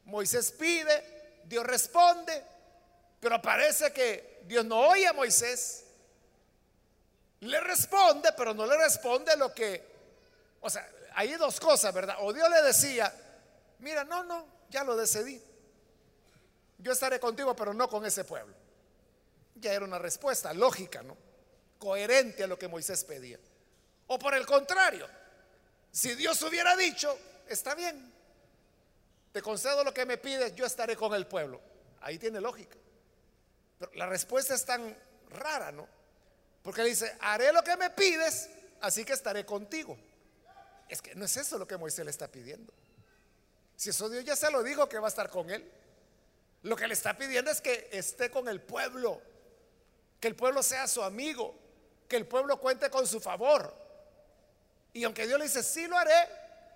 Moisés 0.04 0.52
pide, 0.52 1.40
Dios 1.44 1.64
responde, 1.64 2.44
pero 3.20 3.40
parece 3.40 3.90
que 3.92 4.42
Dios 4.44 4.66
no 4.66 4.80
oye 4.88 5.06
a 5.06 5.12
Moisés, 5.14 5.84
le 7.40 7.60
responde, 7.60 8.30
pero 8.36 8.52
no 8.52 8.66
le 8.66 8.76
responde 8.76 9.34
lo 9.36 9.54
que, 9.54 9.82
o 10.60 10.68
sea, 10.68 10.86
hay 11.14 11.32
dos 11.36 11.58
cosas, 11.58 11.94
¿verdad? 11.94 12.16
O 12.20 12.32
Dios 12.32 12.50
le 12.50 12.60
decía, 12.62 13.14
Mira, 13.84 14.02
no, 14.02 14.24
no, 14.24 14.46
ya 14.70 14.82
lo 14.82 14.96
decidí. 14.96 15.42
Yo 16.84 16.92
estaré 16.92 17.18
contigo, 17.18 17.56
pero 17.56 17.72
no 17.72 17.88
con 17.88 18.04
ese 18.04 18.24
pueblo. 18.24 18.54
Ya 19.54 19.72
era 19.72 19.86
una 19.86 19.98
respuesta 19.98 20.52
lógica, 20.52 21.02
¿no? 21.02 21.16
Coherente 21.78 22.44
a 22.44 22.46
lo 22.46 22.58
que 22.58 22.68
Moisés 22.68 23.02
pedía. 23.04 23.38
O 24.06 24.18
por 24.18 24.34
el 24.34 24.44
contrario, 24.44 25.08
si 25.90 26.14
Dios 26.14 26.42
hubiera 26.42 26.76
dicho, 26.76 27.18
está 27.48 27.74
bien, 27.74 28.12
te 29.32 29.40
concedo 29.40 29.82
lo 29.82 29.94
que 29.94 30.04
me 30.04 30.18
pides, 30.18 30.54
yo 30.56 30.66
estaré 30.66 30.94
con 30.94 31.14
el 31.14 31.26
pueblo. 31.26 31.58
Ahí 32.02 32.18
tiene 32.18 32.38
lógica. 32.38 32.76
Pero 33.78 33.90
la 33.94 34.04
respuesta 34.04 34.52
es 34.52 34.66
tan 34.66 34.94
rara, 35.30 35.72
¿no? 35.72 35.88
Porque 36.62 36.84
dice, 36.84 37.16
haré 37.20 37.50
lo 37.54 37.64
que 37.64 37.78
me 37.78 37.88
pides, 37.88 38.50
así 38.82 39.06
que 39.06 39.14
estaré 39.14 39.46
contigo. 39.46 39.96
Es 40.90 41.00
que 41.00 41.14
no 41.14 41.24
es 41.24 41.34
eso 41.38 41.56
lo 41.56 41.66
que 41.66 41.78
Moisés 41.78 42.04
le 42.04 42.10
está 42.10 42.28
pidiendo. 42.28 42.74
Si 43.74 43.88
eso 43.88 44.10
Dios 44.10 44.22
ya 44.22 44.36
se 44.36 44.50
lo 44.50 44.62
dijo 44.62 44.86
que 44.86 44.98
va 44.98 45.06
a 45.06 45.08
estar 45.08 45.30
con 45.30 45.48
él. 45.48 45.66
Lo 46.64 46.76
que 46.76 46.88
le 46.88 46.94
está 46.94 47.14
pidiendo 47.14 47.50
es 47.50 47.60
que 47.60 47.90
esté 47.92 48.30
con 48.30 48.48
el 48.48 48.60
pueblo, 48.60 49.20
que 50.18 50.28
el 50.28 50.34
pueblo 50.34 50.62
sea 50.62 50.88
su 50.88 51.02
amigo, 51.02 51.54
que 52.08 52.16
el 52.16 52.26
pueblo 52.26 52.58
cuente 52.58 52.88
con 52.88 53.06
su 53.06 53.20
favor. 53.20 53.74
Y 54.94 55.04
aunque 55.04 55.26
Dios 55.26 55.38
le 55.38 55.44
dice, 55.44 55.62
sí 55.62 55.86
lo 55.86 55.98
haré, 55.98 56.26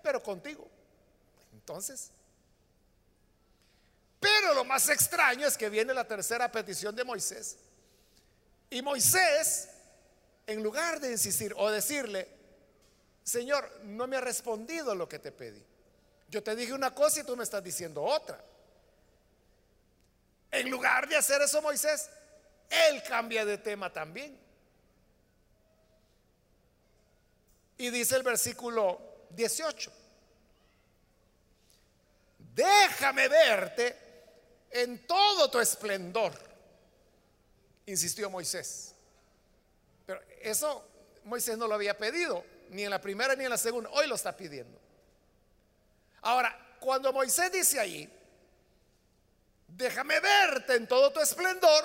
pero 0.02 0.22
contigo. 0.22 0.68
Entonces, 1.54 2.10
pero 4.20 4.52
lo 4.52 4.62
más 4.66 4.90
extraño 4.90 5.46
es 5.46 5.56
que 5.56 5.70
viene 5.70 5.94
la 5.94 6.06
tercera 6.06 6.52
petición 6.52 6.94
de 6.94 7.04
Moisés. 7.04 7.56
Y 8.68 8.82
Moisés, 8.82 9.70
en 10.46 10.62
lugar 10.62 11.00
de 11.00 11.12
insistir 11.12 11.54
o 11.56 11.70
decirle, 11.70 12.28
Señor, 13.24 13.80
no 13.84 14.06
me 14.06 14.18
ha 14.18 14.20
respondido 14.20 14.94
lo 14.94 15.08
que 15.08 15.18
te 15.18 15.32
pedí. 15.32 15.64
Yo 16.28 16.42
te 16.42 16.54
dije 16.54 16.74
una 16.74 16.94
cosa 16.94 17.20
y 17.20 17.24
tú 17.24 17.34
me 17.38 17.44
estás 17.44 17.64
diciendo 17.64 18.02
otra. 18.02 18.44
En 20.50 20.70
lugar 20.70 21.08
de 21.08 21.16
hacer 21.16 21.42
eso 21.42 21.60
Moisés, 21.60 22.08
él 22.70 23.02
cambia 23.02 23.44
de 23.44 23.58
tema 23.58 23.92
también. 23.92 24.38
Y 27.76 27.90
dice 27.90 28.16
el 28.16 28.22
versículo 28.22 29.00
18, 29.30 29.92
déjame 32.54 33.28
verte 33.28 33.96
en 34.70 35.06
todo 35.06 35.48
tu 35.50 35.60
esplendor, 35.60 36.32
insistió 37.86 38.28
Moisés. 38.30 38.94
Pero 40.04 40.20
eso 40.40 40.84
Moisés 41.24 41.56
no 41.56 41.68
lo 41.68 41.74
había 41.74 41.96
pedido, 41.96 42.44
ni 42.70 42.84
en 42.84 42.90
la 42.90 43.00
primera 43.00 43.36
ni 43.36 43.44
en 43.44 43.50
la 43.50 43.58
segunda, 43.58 43.90
hoy 43.90 44.08
lo 44.08 44.16
está 44.16 44.36
pidiendo. 44.36 44.76
Ahora, 46.22 46.76
cuando 46.80 47.12
Moisés 47.12 47.52
dice 47.52 47.78
allí, 47.78 48.10
déjame 49.78 50.18
verte 50.18 50.74
en 50.74 50.88
todo 50.88 51.12
tu 51.12 51.20
esplendor, 51.20 51.84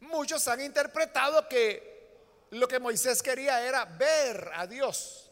muchos 0.00 0.48
han 0.48 0.62
interpretado 0.62 1.46
que 1.46 2.48
lo 2.50 2.66
que 2.66 2.80
Moisés 2.80 3.22
quería 3.22 3.62
era 3.66 3.84
ver 3.84 4.50
a 4.54 4.66
Dios. 4.66 5.30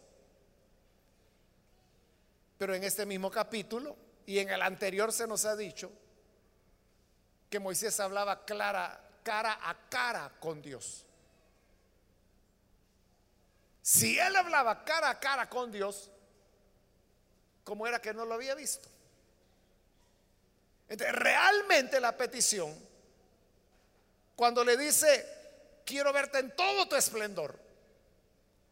Pero 2.59 2.75
en 2.75 2.85
este 2.85 3.07
mismo 3.07 3.31
capítulo 3.31 3.97
y 4.27 4.39
en 4.39 4.51
el 4.51 4.61
anterior 4.61 5.11
se 5.11 5.27
nos 5.27 5.47
ha 5.47 5.57
dicho 5.57 5.91
que 7.49 7.59
Moisés 7.59 7.99
hablaba 7.99 8.45
clara, 8.45 9.01
cara 9.23 9.59
a 9.63 9.89
cara 9.89 10.31
con 10.39 10.61
Dios. 10.61 11.07
Si 13.81 14.19
él 14.19 14.37
hablaba 14.37 14.85
cara 14.85 15.09
a 15.09 15.19
cara 15.19 15.49
con 15.49 15.73
Dios, 15.73 16.11
¿cómo 17.65 17.87
era 17.87 18.01
que 18.03 18.13
no 18.13 18.27
lo 18.27 18.35
había 18.35 18.55
visto? 18.55 18.87
Entonces, 20.91 21.15
realmente 21.15 22.01
la 22.01 22.17
petición, 22.17 22.77
cuando 24.35 24.65
le 24.65 24.77
dice, 24.77 25.25
quiero 25.87 26.13
verte 26.13 26.41
en 26.41 26.55
todo 26.57 26.89
tu 26.89 26.97
esplendor, 26.97 27.57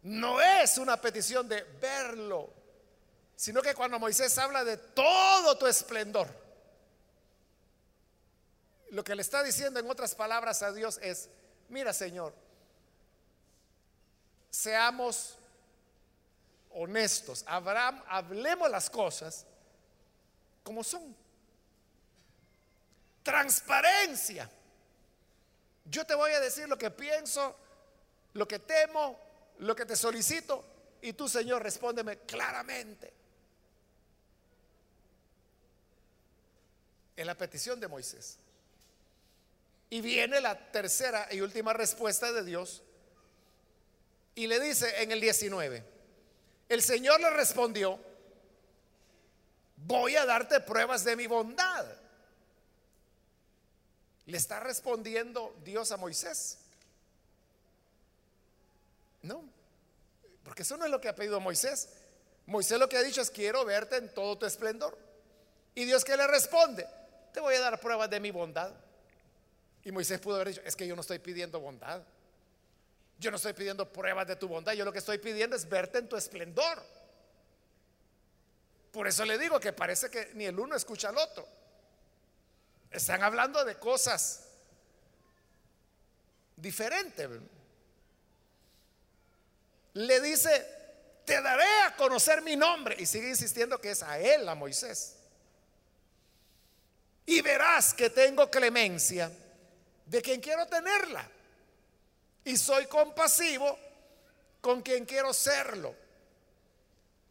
no 0.02 0.40
es 0.40 0.78
una 0.78 1.00
petición 1.00 1.48
de 1.48 1.62
verlo, 1.80 2.52
sino 3.36 3.62
que 3.62 3.72
cuando 3.72 4.00
Moisés 4.00 4.36
habla 4.36 4.64
de 4.64 4.76
todo 4.76 5.56
tu 5.58 5.68
esplendor, 5.68 6.28
lo 8.90 9.04
que 9.04 9.14
le 9.14 9.22
está 9.22 9.44
diciendo 9.44 9.78
en 9.78 9.88
otras 9.88 10.16
palabras 10.16 10.60
a 10.62 10.72
Dios 10.72 10.98
es, 11.00 11.28
mira 11.68 11.92
Señor, 11.92 12.34
seamos 14.50 15.38
honestos, 16.70 17.44
hablemos 17.46 18.68
las 18.68 18.90
cosas 18.90 19.46
como 20.64 20.82
son. 20.82 21.27
Transparencia. 23.22 24.50
Yo 25.84 26.04
te 26.04 26.14
voy 26.14 26.32
a 26.32 26.40
decir 26.40 26.68
lo 26.68 26.76
que 26.76 26.90
pienso, 26.90 27.56
lo 28.34 28.46
que 28.46 28.58
temo, 28.58 29.18
lo 29.58 29.74
que 29.74 29.86
te 29.86 29.96
solicito, 29.96 30.64
y 31.00 31.12
tú, 31.12 31.28
Señor, 31.28 31.62
respóndeme 31.62 32.18
claramente. 32.18 33.12
En 37.16 37.26
la 37.26 37.36
petición 37.36 37.80
de 37.80 37.88
Moisés. 37.88 38.38
Y 39.90 40.00
viene 40.00 40.40
la 40.40 40.70
tercera 40.70 41.28
y 41.30 41.40
última 41.40 41.72
respuesta 41.72 42.32
de 42.32 42.44
Dios. 42.44 42.82
Y 44.34 44.46
le 44.46 44.60
dice 44.60 45.02
en 45.02 45.10
el 45.10 45.20
19, 45.20 45.82
el 46.68 46.82
Señor 46.82 47.20
le 47.20 47.30
respondió, 47.30 47.98
voy 49.76 50.16
a 50.16 50.26
darte 50.26 50.60
pruebas 50.60 51.04
de 51.04 51.16
mi 51.16 51.26
bondad. 51.26 51.86
Le 54.28 54.36
está 54.36 54.60
respondiendo 54.60 55.56
Dios 55.64 55.90
a 55.90 55.96
Moisés. 55.96 56.58
No, 59.22 59.42
porque 60.44 60.62
eso 60.62 60.76
no 60.76 60.84
es 60.84 60.90
lo 60.90 61.00
que 61.00 61.08
ha 61.08 61.14
pedido 61.14 61.40
Moisés. 61.40 61.88
Moisés 62.44 62.78
lo 62.78 62.90
que 62.90 62.98
ha 62.98 63.02
dicho 63.02 63.22
es, 63.22 63.30
quiero 63.30 63.64
verte 63.64 63.96
en 63.96 64.12
todo 64.12 64.36
tu 64.36 64.44
esplendor. 64.44 64.96
Y 65.74 65.86
Dios 65.86 66.04
que 66.04 66.14
le 66.14 66.26
responde, 66.26 66.86
te 67.32 67.40
voy 67.40 67.54
a 67.54 67.60
dar 67.60 67.80
pruebas 67.80 68.10
de 68.10 68.20
mi 68.20 68.30
bondad. 68.30 68.70
Y 69.82 69.92
Moisés 69.92 70.20
pudo 70.20 70.36
haber 70.36 70.48
dicho, 70.48 70.60
es 70.62 70.76
que 70.76 70.86
yo 70.86 70.94
no 70.94 71.00
estoy 71.00 71.20
pidiendo 71.20 71.58
bondad. 71.58 72.02
Yo 73.18 73.30
no 73.30 73.38
estoy 73.38 73.54
pidiendo 73.54 73.90
pruebas 73.90 74.28
de 74.28 74.36
tu 74.36 74.46
bondad. 74.46 74.74
Yo 74.74 74.84
lo 74.84 74.92
que 74.92 74.98
estoy 74.98 75.16
pidiendo 75.16 75.56
es 75.56 75.66
verte 75.66 75.98
en 75.98 76.08
tu 76.08 76.18
esplendor. 76.18 76.82
Por 78.92 79.08
eso 79.08 79.24
le 79.24 79.38
digo 79.38 79.58
que 79.58 79.72
parece 79.72 80.10
que 80.10 80.32
ni 80.34 80.44
el 80.44 80.60
uno 80.60 80.76
escucha 80.76 81.08
al 81.08 81.16
otro. 81.16 81.57
Están 82.90 83.22
hablando 83.22 83.64
de 83.64 83.76
cosas 83.76 84.44
diferentes. 86.56 87.28
Le 89.94 90.20
dice, 90.20 90.66
te 91.24 91.40
daré 91.42 91.82
a 91.86 91.96
conocer 91.96 92.42
mi 92.42 92.56
nombre. 92.56 92.96
Y 92.98 93.06
sigue 93.06 93.28
insistiendo 93.28 93.80
que 93.80 93.90
es 93.90 94.02
a 94.02 94.18
él, 94.18 94.48
a 94.48 94.54
Moisés. 94.54 95.16
Y 97.26 97.42
verás 97.42 97.92
que 97.92 98.08
tengo 98.10 98.50
clemencia 98.50 99.30
de 100.06 100.22
quien 100.22 100.40
quiero 100.40 100.66
tenerla. 100.66 101.30
Y 102.44 102.56
soy 102.56 102.86
compasivo 102.86 103.78
con 104.60 104.80
quien 104.80 105.04
quiero 105.04 105.34
serlo. 105.34 105.94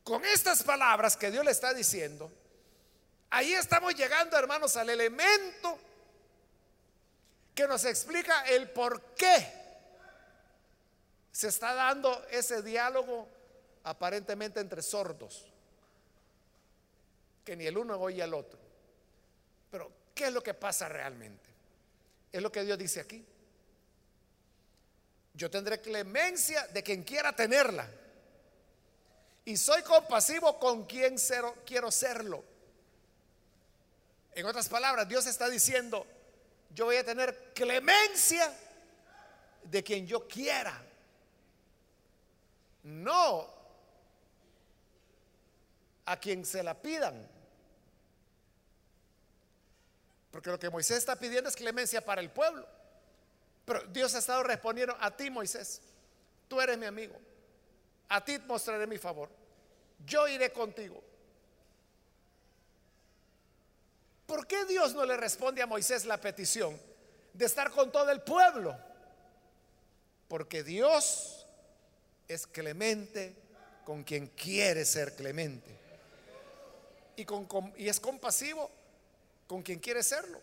Con 0.03 0.23
estas 0.23 0.63
palabras 0.63 1.17
que 1.17 1.31
Dios 1.31 1.43
le 1.43 1.51
está 1.51 1.73
diciendo, 1.73 2.31
ahí 3.29 3.53
estamos 3.53 3.95
llegando, 3.95 4.37
hermanos, 4.37 4.75
al 4.77 4.89
elemento 4.89 5.77
que 7.53 7.67
nos 7.67 7.85
explica 7.85 8.41
el 8.41 8.69
por 8.69 9.15
qué 9.15 9.53
se 11.31 11.47
está 11.47 11.73
dando 11.73 12.25
ese 12.29 12.61
diálogo 12.61 13.27
aparentemente 13.83 14.59
entre 14.59 14.81
sordos, 14.81 15.45
que 17.43 17.55
ni 17.55 17.65
el 17.65 17.77
uno 17.77 17.97
oye 17.99 18.21
al 18.21 18.33
otro. 18.33 18.59
Pero, 19.71 19.91
¿qué 20.13 20.27
es 20.27 20.33
lo 20.33 20.41
que 20.41 20.53
pasa 20.53 20.89
realmente? 20.89 21.49
Es 22.31 22.41
lo 22.41 22.51
que 22.51 22.63
Dios 22.63 22.77
dice 22.77 22.99
aquí. 22.99 23.25
Yo 25.33 25.49
tendré 25.49 25.79
clemencia 25.79 26.67
de 26.67 26.83
quien 26.83 27.03
quiera 27.03 27.35
tenerla. 27.35 27.87
Y 29.45 29.55
soy 29.55 29.81
compasivo 29.83 30.59
con 30.59 30.85
quien 30.85 31.15
quiero 31.65 31.91
serlo. 31.91 32.43
En 34.37 34.45
otras 34.45 34.69
palabras, 34.69 35.09
Dios 35.09 35.25
está 35.25 35.49
diciendo, 35.49 36.05
yo 36.69 36.85
voy 36.85 36.97
a 36.97 37.03
tener 37.03 37.53
clemencia 37.55 38.53
de 39.63 39.83
quien 39.83 40.05
yo 40.05 40.27
quiera. 40.27 40.79
No 42.83 43.51
a 46.05 46.19
quien 46.19 46.45
se 46.45 46.61
la 46.61 46.79
pidan. 46.79 47.27
Porque 50.29 50.51
lo 50.51 50.59
que 50.59 50.69
Moisés 50.69 50.99
está 50.99 51.15
pidiendo 51.15 51.49
es 51.49 51.55
clemencia 51.55 52.05
para 52.05 52.21
el 52.21 52.29
pueblo. 52.29 52.67
Pero 53.65 53.87
Dios 53.87 54.13
ha 54.13 54.19
estado 54.19 54.43
respondiendo 54.43 54.95
a 54.99 55.17
ti, 55.17 55.31
Moisés. 55.31 55.81
Tú 56.47 56.61
eres 56.61 56.77
mi 56.77 56.85
amigo. 56.85 57.19
A 58.09 58.23
ti 58.23 58.37
mostraré 58.45 58.85
mi 58.85 58.99
favor. 58.99 59.31
Yo 60.05 60.27
iré 60.27 60.53
contigo. 60.53 61.06
¿Por 64.27 64.45
qué 64.45 64.65
Dios 64.65 64.93
no 64.93 65.05
le 65.05 65.15
responde 65.15 65.61
a 65.61 65.65
Moisés 65.65 66.03
la 66.05 66.19
petición 66.19 66.79
de 67.33 67.45
estar 67.45 67.71
con 67.71 67.91
todo 67.91 68.11
el 68.11 68.21
pueblo? 68.21 68.77
Porque 70.27 70.63
Dios 70.63 71.47
es 72.27 72.45
clemente 72.45 73.33
con 73.85 74.03
quien 74.03 74.27
quiere 74.27 74.83
ser 74.83 75.15
clemente. 75.15 75.73
Y, 77.15 77.87
es 77.87 77.99
compasivo 78.01 78.69
con 79.47 79.63
quien 79.63 79.79
quiere 79.79 80.03
serlo. 80.03 80.41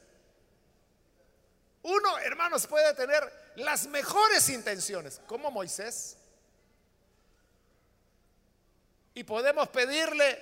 Uno, 1.83 2.19
hermanos, 2.21 2.67
puede 2.67 2.95
tener 2.95 3.31
las 3.57 3.87
mejores 3.87 4.49
intenciones, 4.49 5.21
como 5.27 5.51
Moisés. 5.51 6.17
Y 9.13 9.23
podemos 9.25 9.69
pedirle, 9.69 10.39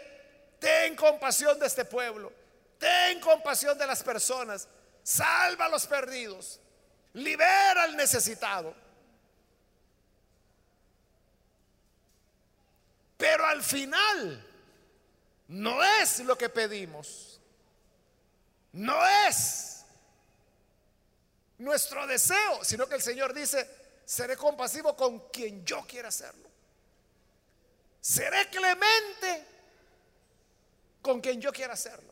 ten 0.61 0.95
compasión 0.95 1.59
de 1.59 1.67
este 1.67 1.85
pueblo, 1.85 2.33
ten 2.83 3.21
compasión 3.21 3.79
de 3.79 3.87
las 3.87 4.03
personas, 4.03 4.67
salva 5.05 5.67
a 5.67 5.69
los 5.69 5.87
perdidos, 5.87 6.59
libera 7.13 7.85
al 7.85 7.97
necesitado. 7.97 8.75
Pero 13.17 13.47
al 13.47 13.63
final 13.63 14.45
no 15.47 15.85
es 16.01 16.19
lo 16.21 16.37
que 16.37 16.49
pedimos. 16.49 17.41
No 18.73 19.01
es 19.29 19.85
nuestro 21.59 22.05
deseo, 22.09 22.65
sino 22.65 22.89
que 22.89 22.97
el 22.97 23.03
Señor 23.03 23.33
dice, 23.33 23.71
seré 24.05 24.37
compasivo 24.37 24.97
con 24.97 25.29
quien 25.29 25.65
yo 25.65 25.87
quiera 25.87 26.09
hacerlo. 26.09 26.51
Seré 28.01 28.49
clemente 28.51 29.47
con 31.01 31.21
quien 31.21 31.41
yo 31.41 31.53
quiera 31.53 31.75
hacerlo. 31.75 32.12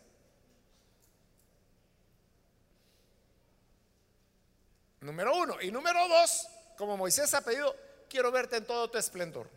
Número 5.01 5.34
uno. 5.36 5.61
Y 5.61 5.70
número 5.70 6.07
dos, 6.09 6.48
como 6.76 6.96
Moisés 6.96 7.32
ha 7.34 7.40
pedido, 7.40 7.74
quiero 8.09 8.30
verte 8.30 8.57
en 8.57 8.66
todo 8.66 8.90
tu 8.90 8.98
esplendor. 8.98 9.48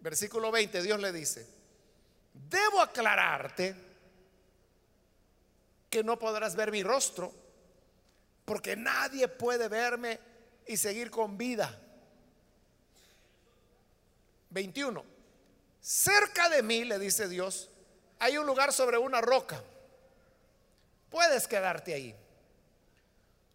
Versículo 0.00 0.50
20, 0.50 0.82
Dios 0.82 1.00
le 1.00 1.12
dice, 1.12 1.46
debo 2.32 2.80
aclararte 2.80 3.74
que 5.90 6.02
no 6.02 6.18
podrás 6.18 6.54
ver 6.56 6.70
mi 6.70 6.82
rostro, 6.82 7.32
porque 8.44 8.76
nadie 8.76 9.28
puede 9.28 9.68
verme 9.68 10.18
y 10.66 10.76
seguir 10.76 11.10
con 11.10 11.36
vida. 11.38 11.80
21. 14.50 15.04
Cerca 15.80 16.48
de 16.48 16.62
mí, 16.62 16.84
le 16.84 16.98
dice 16.98 17.28
Dios, 17.28 17.70
hay 18.18 18.38
un 18.38 18.46
lugar 18.46 18.72
sobre 18.72 18.98
una 18.98 19.20
roca. 19.20 19.62
Puedes 21.10 21.46
quedarte 21.46 21.94
ahí. 21.94 22.14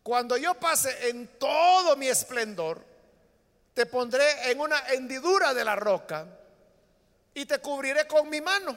Cuando 0.03 0.35
yo 0.37 0.55
pase 0.55 1.09
en 1.09 1.27
todo 1.37 1.95
mi 1.95 2.07
esplendor, 2.07 2.83
te 3.73 3.85
pondré 3.85 4.51
en 4.51 4.59
una 4.59 4.79
hendidura 4.89 5.53
de 5.53 5.63
la 5.63 5.75
roca 5.75 6.25
y 7.33 7.45
te 7.45 7.59
cubriré 7.59 8.07
con 8.07 8.29
mi 8.29 8.41
mano 8.41 8.75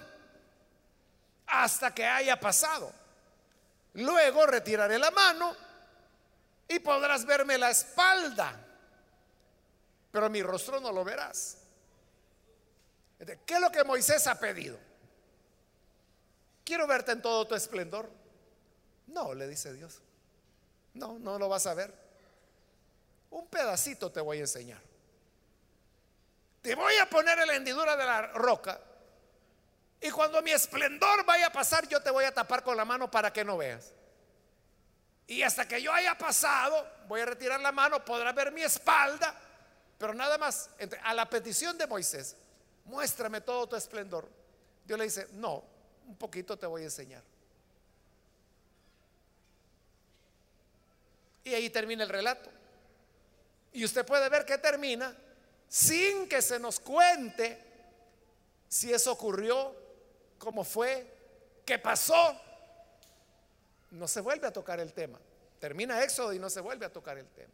hasta 1.47 1.95
que 1.95 2.07
haya 2.07 2.39
pasado. 2.39 2.93
Luego 3.95 4.47
retiraré 4.47 4.99
la 4.99 5.11
mano 5.11 5.57
y 6.69 6.79
podrás 6.81 7.25
verme 7.25 7.59
la 7.59 7.71
espalda, 7.71 8.61
pero 10.11 10.29
mi 10.31 10.43
rostro 10.43 10.81
no 10.81 10.93
lo 10.93 11.05
verás. 11.05 11.59
¿Qué 13.47 13.55
es 13.55 13.61
lo 13.61 13.71
que 13.71 13.85
Moisés 13.85 14.27
ha 14.27 14.39
pedido? 14.39 14.79
Quiero 16.65 16.87
verte 16.87 17.13
en 17.13 17.23
todo 17.23 17.47
tu 17.47 17.55
esplendor. 17.55 18.11
No, 19.07 19.35
le 19.35 19.47
dice 19.49 19.73
Dios. 19.73 20.01
No, 20.95 21.19
no 21.19 21.39
lo 21.39 21.49
vas 21.49 21.67
a 21.67 21.75
ver. 21.75 21.93
Un 23.31 23.47
pedacito 23.49 24.11
te 24.11 24.21
voy 24.21 24.39
a 24.39 24.43
enseñar. 24.43 24.81
Te 26.63 26.75
voy 26.75 26.95
a 26.97 27.09
poner 27.11 27.39
en 27.39 27.47
la 27.47 27.57
hendidura 27.57 27.97
de 27.97 28.05
la 28.05 28.23
roca. 28.29 28.81
Y 30.01 30.11
cuando 30.11 30.41
mi 30.43 30.51
esplendor 30.51 31.25
vaya 31.25 31.49
a 31.49 31.53
pasar, 31.53 31.89
yo 31.89 32.01
te 32.01 32.11
voy 32.11 32.25
a 32.25 32.33
tapar 32.33 32.63
con 32.63 32.77
la 32.77 32.85
mano 32.85 33.11
para 33.11 33.33
que 33.33 33.45
no 33.45 33.57
veas. 33.57 33.93
Y 35.27 35.43
hasta 35.43 35.67
que 35.67 35.83
yo 35.83 35.93
haya 35.93 36.17
pasado, 36.17 36.87
voy 37.09 37.23
a 37.23 37.27
retirar 37.27 37.61
la 37.61 37.73
mano, 37.73 38.05
podrás 38.05 38.35
ver 38.35 38.53
mi 38.53 38.63
espalda, 38.63 39.35
pero 39.99 40.15
nada 40.15 40.39
más. 40.39 40.71
A 41.03 41.15
la 41.15 41.29
petición 41.29 41.77
de 41.79 41.87
Moisés, 41.87 42.37
muéstrame 42.85 43.41
todo 43.41 43.67
tu 43.67 43.77
esplendor. 43.77 44.29
Dios 44.85 44.99
le 44.99 45.07
dice, 45.07 45.29
no, 45.33 45.65
un 46.07 46.17
poquito 46.17 46.59
te 46.59 46.67
voy 46.67 46.83
a 46.83 46.85
enseñar. 46.85 47.23
Y 51.45 51.55
ahí 51.55 51.71
termina 51.71 52.03
el 52.03 52.09
relato. 52.09 52.51
Y 53.73 53.85
usted 53.85 54.05
puede 54.05 54.29
ver 54.29 54.45
que 54.45 54.59
termina 54.59 55.15
sin 55.69 56.29
que 56.29 56.41
se 56.41 56.59
nos 56.59 56.81
cuente 56.81 57.59
si 58.69 58.93
eso 58.93 59.13
ocurrió, 59.13 59.75
cómo 60.39 60.65
fue, 60.65 61.07
qué 61.65 61.79
pasó. 61.79 62.41
No 63.91 64.09
se 64.09 64.21
vuelve 64.21 64.47
a 64.47 64.53
tocar 64.53 64.81
el 64.81 64.93
tema. 64.93 65.19
Termina 65.61 66.03
Éxodo 66.03 66.33
y 66.33 66.39
no 66.39 66.51
se 66.51 66.61
vuelve 66.61 66.87
a 66.87 66.93
tocar 66.93 67.19
el 67.19 67.29
tema. 67.29 67.53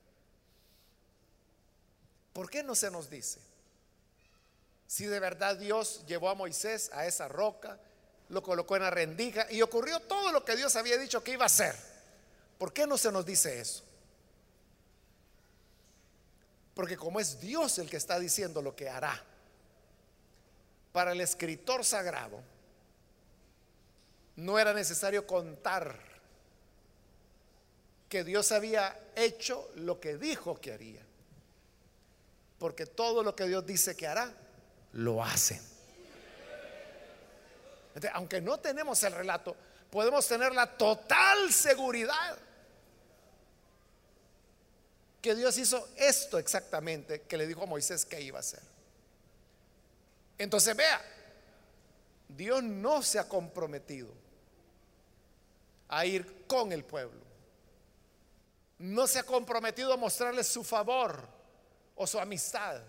¿Por 2.32 2.48
qué 2.48 2.62
no 2.62 2.74
se 2.74 2.90
nos 2.90 3.10
dice? 3.10 3.40
Si 4.86 5.06
de 5.06 5.20
verdad 5.20 5.56
Dios 5.56 6.04
llevó 6.06 6.30
a 6.30 6.34
Moisés 6.34 6.90
a 6.92 7.06
esa 7.06 7.28
roca, 7.28 7.78
lo 8.28 8.42
colocó 8.42 8.76
en 8.76 8.82
la 8.82 8.90
rendija 8.90 9.46
y 9.50 9.62
ocurrió 9.62 10.00
todo 10.00 10.32
lo 10.32 10.44
que 10.44 10.56
Dios 10.56 10.74
había 10.76 10.96
dicho 10.96 11.22
que 11.22 11.32
iba 11.32 11.44
a 11.44 11.46
hacer. 11.46 11.89
¿Por 12.60 12.74
qué 12.74 12.86
no 12.86 12.98
se 12.98 13.10
nos 13.10 13.24
dice 13.24 13.58
eso? 13.58 13.82
Porque 16.74 16.98
como 16.98 17.18
es 17.18 17.40
Dios 17.40 17.78
el 17.78 17.88
que 17.88 17.96
está 17.96 18.20
diciendo 18.20 18.60
lo 18.60 18.76
que 18.76 18.90
hará, 18.90 19.18
para 20.92 21.12
el 21.12 21.22
escritor 21.22 21.86
sagrado 21.86 22.42
no 24.36 24.58
era 24.58 24.74
necesario 24.74 25.26
contar 25.26 25.98
que 28.10 28.24
Dios 28.24 28.52
había 28.52 28.94
hecho 29.16 29.70
lo 29.76 29.98
que 29.98 30.18
dijo 30.18 30.60
que 30.60 30.74
haría. 30.74 31.02
Porque 32.58 32.84
todo 32.84 33.22
lo 33.22 33.34
que 33.34 33.46
Dios 33.46 33.64
dice 33.64 33.96
que 33.96 34.06
hará, 34.06 34.30
lo 34.92 35.24
hace 35.24 35.62
aunque 38.12 38.40
no 38.40 38.58
tenemos 38.58 39.02
el 39.02 39.12
relato, 39.12 39.56
podemos 39.90 40.26
tener 40.26 40.54
la 40.54 40.66
total 40.66 41.52
seguridad 41.52 42.38
que 45.20 45.34
Dios 45.34 45.58
hizo 45.58 45.88
esto 45.96 46.38
exactamente 46.38 47.22
que 47.22 47.36
le 47.36 47.46
dijo 47.46 47.62
a 47.62 47.66
Moisés 47.66 48.06
que 48.06 48.20
iba 48.20 48.38
a 48.38 48.40
hacer. 48.40 48.62
Entonces 50.38 50.74
vea, 50.74 51.02
Dios 52.28 52.62
no 52.62 53.02
se 53.02 53.18
ha 53.18 53.28
comprometido 53.28 54.08
a 55.88 56.06
ir 56.06 56.46
con 56.46 56.72
el 56.72 56.84
pueblo. 56.84 57.20
No 58.78 59.06
se 59.06 59.18
ha 59.18 59.22
comprometido 59.24 59.92
a 59.92 59.96
mostrarles 59.98 60.46
su 60.46 60.64
favor 60.64 61.28
o 61.96 62.06
su 62.06 62.18
amistad. 62.18 62.80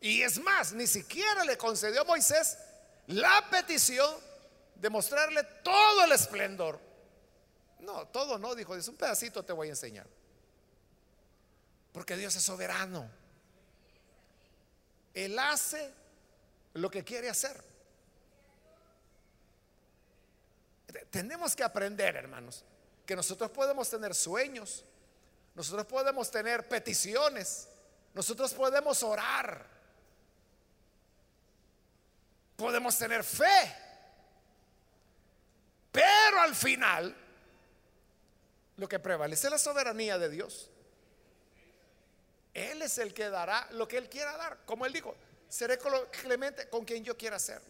Y 0.00 0.22
es 0.22 0.38
más, 0.38 0.72
ni 0.72 0.86
siquiera 0.86 1.44
le 1.44 1.58
concedió 1.58 2.02
a 2.02 2.04
Moisés 2.04 2.56
la 3.08 3.46
petición 3.50 4.10
de 4.76 4.88
mostrarle 4.88 5.42
todo 5.62 6.04
el 6.04 6.12
esplendor. 6.12 6.80
No, 7.80 8.06
todo 8.08 8.38
no, 8.38 8.54
dijo, 8.54 8.74
es 8.74 8.88
un 8.88 8.96
pedacito 8.96 9.42
te 9.42 9.52
voy 9.52 9.68
a 9.68 9.70
enseñar. 9.72 10.06
Porque 11.94 12.16
Dios 12.16 12.34
es 12.34 12.42
soberano. 12.42 13.08
Él 15.14 15.38
hace 15.38 15.94
lo 16.74 16.90
que 16.90 17.04
quiere 17.04 17.30
hacer. 17.30 17.62
Tenemos 21.08 21.54
que 21.54 21.62
aprender, 21.62 22.16
hermanos, 22.16 22.64
que 23.06 23.14
nosotros 23.14 23.48
podemos 23.52 23.88
tener 23.88 24.12
sueños, 24.12 24.84
nosotros 25.54 25.86
podemos 25.86 26.32
tener 26.32 26.68
peticiones, 26.68 27.68
nosotros 28.12 28.52
podemos 28.52 29.00
orar, 29.04 29.64
podemos 32.56 32.98
tener 32.98 33.22
fe. 33.22 33.76
Pero 35.92 36.40
al 36.40 36.56
final, 36.56 37.16
lo 38.78 38.88
que 38.88 38.98
prevalece 38.98 39.46
es 39.46 39.52
la 39.52 39.58
soberanía 39.58 40.18
de 40.18 40.28
Dios. 40.28 40.70
Él 42.54 42.80
es 42.82 42.98
el 42.98 43.12
que 43.12 43.28
dará 43.28 43.66
lo 43.72 43.86
que 43.88 43.98
Él 43.98 44.08
quiera 44.08 44.36
dar. 44.36 44.58
Como 44.64 44.86
Él 44.86 44.92
dijo, 44.92 45.14
seré 45.48 45.76
clemente 46.10 46.68
con 46.68 46.84
quien 46.84 47.04
yo 47.04 47.16
quiera 47.16 47.38
ser. 47.38 47.60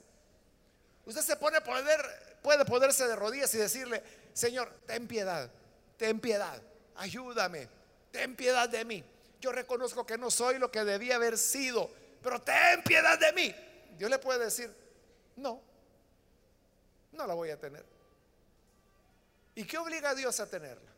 Usted 1.07 1.23
se 1.23 1.37
pone 1.37 1.61
poder, 1.63 2.39
puede 2.43 2.65
ponerse 2.67 3.09
de 3.09 3.17
rodillas 3.17 3.53
y 3.55 3.59
decirle, 3.59 4.03
Señor, 4.35 4.71
ten 4.87 5.09
piedad, 5.09 5.51
ten 5.97 6.21
piedad, 6.21 6.61
ayúdame, 6.97 7.69
ten 8.11 8.37
piedad 8.37 8.69
de 8.69 8.85
mí. 8.85 9.05
Yo 9.41 9.53
reconozco 9.53 10.07
que 10.07 10.19
no 10.19 10.31
soy 10.31 10.59
lo 10.59 10.71
que 10.71 10.85
debía 10.85 11.17
haber 11.17 11.37
sido, 11.39 11.91
pero 12.23 12.41
ten 12.41 12.83
piedad 12.83 13.19
de 13.19 13.33
mí. 13.33 13.55
Dios 13.97 14.11
le 14.11 14.19
puede 14.19 14.45
decir, 14.45 14.75
no, 15.37 15.63
no 17.13 17.27
la 17.27 17.35
voy 17.35 17.51
a 17.51 17.59
tener. 17.59 17.85
¿Y 19.55 19.65
qué 19.65 19.79
obliga 19.79 20.11
a 20.11 20.15
Dios 20.15 20.41
a 20.41 20.49
tenerla? 20.49 20.91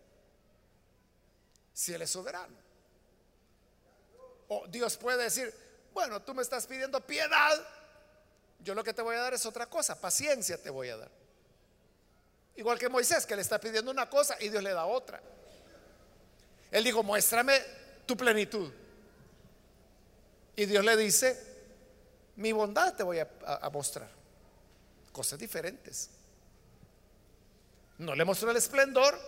Si 1.73 1.93
Él 1.93 2.03
es 2.03 2.11
soberano. 2.11 2.66
O 4.49 4.67
Dios 4.69 4.97
puede 4.97 5.25
decir, 5.25 5.53
bueno, 5.93 6.21
tú 6.23 6.35
me 6.35 6.43
estás 6.43 6.67
pidiendo 6.67 7.01
piedad, 7.01 7.67
yo 8.61 8.75
lo 8.75 8.85
que 8.85 8.93
te 8.93 9.03
voy 9.03 9.17
a 9.17 9.21
dar 9.21 9.35
es 9.35 9.47
otra 9.47 9.67
cosa, 9.67 10.01
paciencia 10.01 10.61
te 10.61 10.71
voy 10.71 10.89
a 10.89 10.97
dar. 10.97 11.11
Igual 12.57 12.79
que 12.79 12.89
Moisés, 12.89 13.27
que 13.27 13.37
le 13.37 13.43
está 13.43 13.61
pidiendo 13.61 13.91
una 13.91 14.09
cosa 14.09 14.37
y 14.41 14.49
Dios 14.49 14.63
le 14.63 14.73
da 14.73 14.87
otra. 14.87 15.21
Él 16.71 16.85
dijo, 16.85 17.03
muéstrame 17.03 17.63
tu 18.07 18.17
plenitud. 18.17 18.73
Y 20.57 20.65
Dios 20.65 20.85
le 20.85 20.97
dice, 20.97 21.39
mi 22.37 22.53
bondad 22.53 22.95
te 22.95 23.03
voy 23.03 23.19
a, 23.19 23.29
mostrar. 23.73 24.09
Cosas 25.13 25.39
diferentes. 25.39 26.11
No 27.99 28.15
le 28.15 28.25
mostró 28.25 28.51
el 28.51 28.57
esplendor, 28.57 29.19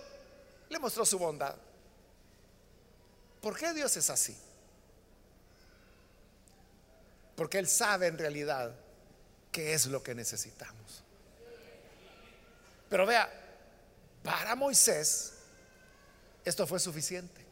le 0.68 0.78
mostró 0.78 1.04
su 1.04 1.18
bondad. 1.18 1.54
¿Por 3.40 3.56
qué 3.56 3.72
Dios 3.72 3.96
es 3.96 4.10
así? 4.10 4.36
Porque 7.38 7.58
Él 7.58 7.68
sabe 7.68 8.08
en 8.08 8.18
realidad 8.18 8.74
qué 9.52 9.72
es 9.72 9.86
lo 9.86 10.02
que 10.02 10.12
necesitamos. 10.12 11.04
Pero 12.90 13.06
vea, 13.06 13.30
para 14.24 14.56
Moisés 14.56 15.34
esto 16.44 16.66
fue 16.66 16.80
suficiente. 16.80 17.46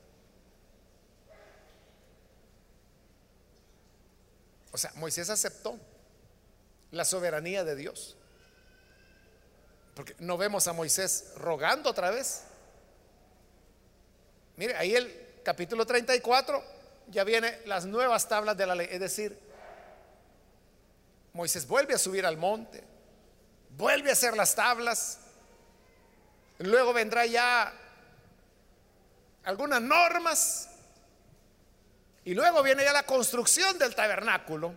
O 4.73 4.77
sea, 4.77 4.91
Moisés 4.97 5.31
aceptó 5.31 5.79
la 6.91 7.05
soberanía 7.05 7.63
de 7.63 7.77
Dios. 7.77 8.17
Porque 9.95 10.17
no 10.19 10.37
vemos 10.37 10.67
a 10.67 10.73
Moisés 10.73 11.31
rogando 11.37 11.91
otra 11.91 12.11
vez. 12.11 12.43
Mire, 14.57 14.75
ahí 14.75 14.97
el 14.97 15.41
capítulo 15.45 15.87
34 15.87 16.61
ya 17.07 17.23
viene 17.23 17.61
las 17.67 17.87
nuevas 17.87 18.29
tablas 18.29 18.57
de 18.57 18.67
la 18.67 18.75
ley. 18.75 18.89
Es 18.91 18.99
decir, 18.99 19.46
Moisés 21.37 21.67
vuelve 21.67 21.95
a 21.95 21.99
subir 21.99 22.25
al 22.25 22.39
monte, 22.39 22.83
vuelve 23.77 24.09
a 24.09 24.15
hacer 24.15 24.35
las 24.37 24.55
tablas. 24.55 25.19
Luego 26.59 26.95
vendrá 26.95 27.27
ya 27.27 27.73
algunas 29.45 29.83
normas 29.83 30.71
y 32.25 32.35
luego 32.35 32.63
viene 32.63 32.85
ya 32.85 32.93
la 32.93 33.05
construcción 33.05 33.79
del 33.79 33.95
tabernáculo, 33.95 34.73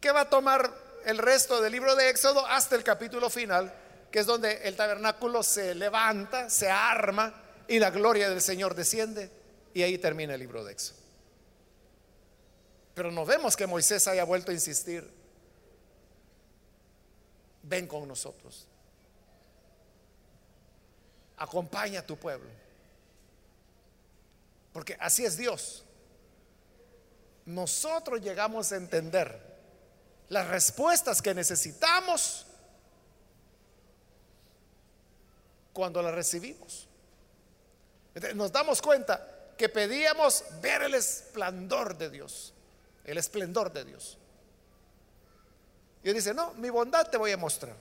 que 0.00 0.10
va 0.10 0.22
a 0.22 0.28
tomar 0.28 0.70
el 1.04 1.18
resto 1.18 1.60
del 1.60 1.72
libro 1.72 1.94
de 1.94 2.10
Éxodo 2.10 2.44
hasta 2.44 2.74
el 2.74 2.82
capítulo 2.82 3.30
final, 3.30 3.72
que 4.10 4.18
es 4.18 4.26
donde 4.26 4.68
el 4.68 4.74
tabernáculo 4.74 5.44
se 5.44 5.74
levanta, 5.76 6.50
se 6.50 6.68
arma 6.68 7.32
y 7.68 7.78
la 7.78 7.90
gloria 7.90 8.28
del 8.28 8.42
Señor 8.42 8.74
desciende. 8.74 9.30
Y 9.72 9.82
ahí 9.82 9.98
termina 9.98 10.34
el 10.34 10.40
libro 10.40 10.64
de 10.64 10.72
Éxodo. 10.72 10.98
Pero 12.94 13.12
no 13.12 13.24
vemos 13.24 13.56
que 13.56 13.66
Moisés 13.66 14.08
haya 14.08 14.24
vuelto 14.24 14.50
a 14.50 14.54
insistir. 14.54 15.15
Ven 17.68 17.86
con 17.86 18.06
nosotros. 18.06 18.66
Acompaña 21.36 22.00
a 22.00 22.06
tu 22.06 22.16
pueblo. 22.16 22.48
Porque 24.72 24.96
así 25.00 25.24
es 25.24 25.36
Dios. 25.36 25.84
Nosotros 27.44 28.20
llegamos 28.20 28.72
a 28.72 28.76
entender 28.76 29.56
las 30.28 30.48
respuestas 30.48 31.20
que 31.20 31.34
necesitamos 31.34 32.46
cuando 35.72 36.02
las 36.02 36.14
recibimos. 36.14 36.88
Nos 38.34 38.52
damos 38.52 38.80
cuenta 38.80 39.54
que 39.56 39.68
pedíamos 39.68 40.44
ver 40.60 40.82
el 40.82 40.94
esplendor 40.94 41.96
de 41.98 42.10
Dios, 42.10 42.54
el 43.04 43.18
esplendor 43.18 43.72
de 43.72 43.84
Dios. 43.84 44.18
Y 46.06 46.12
dice, 46.12 46.32
no, 46.32 46.54
mi 46.54 46.70
bondad 46.70 47.10
te 47.10 47.16
voy 47.16 47.32
a 47.32 47.36
mostrar. 47.36 47.74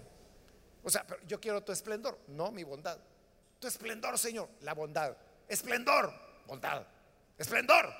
O 0.83 0.89
sea, 0.89 1.05
pero 1.05 1.21
yo 1.27 1.39
quiero 1.39 1.61
tu 1.61 1.71
esplendor, 1.71 2.17
no 2.29 2.51
mi 2.51 2.63
bondad. 2.63 2.97
Tu 3.59 3.67
esplendor, 3.67 4.17
Señor, 4.17 4.49
la 4.61 4.73
bondad. 4.73 5.15
Esplendor, 5.47 6.11
bondad. 6.47 6.87
Esplendor, 7.37 7.93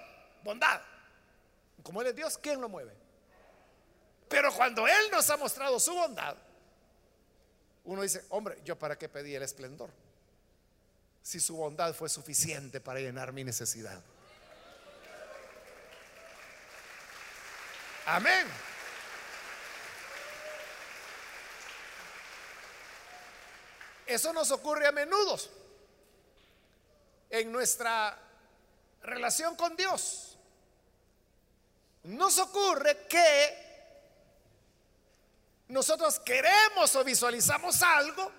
bondad. 0.44 0.82
Como 1.84 2.02
Él 2.02 2.08
es 2.08 2.16
Dios, 2.16 2.40
¿quién 2.40 2.60
lo 2.60 2.68
mueve? 2.68 2.92
Pero 4.28 4.52
cuando 4.52 4.88
Él 4.88 5.12
nos 5.12 5.30
ha 5.30 5.38
mostrado 5.38 5.80
su 5.80 5.94
bondad, 5.94 6.36
uno 7.84 8.02
dice, 8.02 8.26
hombre, 8.30 8.60
¿yo 8.66 8.80
para 8.80 8.98
qué 8.98 9.08
pedí 9.08 9.36
el 9.36 9.44
esplendor? 9.44 9.92
Si 11.22 11.40
su 11.40 11.56
bondad 11.56 11.94
fue 11.94 12.10
suficiente 12.10 12.82
para 12.82 13.00
llenar 13.00 13.32
mi 13.32 13.44
necesidad. 13.44 14.02
Amén. 18.08 18.48
Eso 24.06 24.32
nos 24.34 24.52
ocurre 24.52 24.88
a 24.88 24.92
menudo 24.92 25.38
en 27.30 27.52
nuestra 27.52 28.18
relación 29.02 29.56
con 29.56 29.76
Dios. 29.76 30.38
Nos 32.04 32.38
ocurre 32.38 33.08
que 33.08 33.66
nosotros 35.70 36.20
queremos 36.20 36.96
o 36.96 37.04
visualizamos 37.04 37.82
algo, 37.82 38.32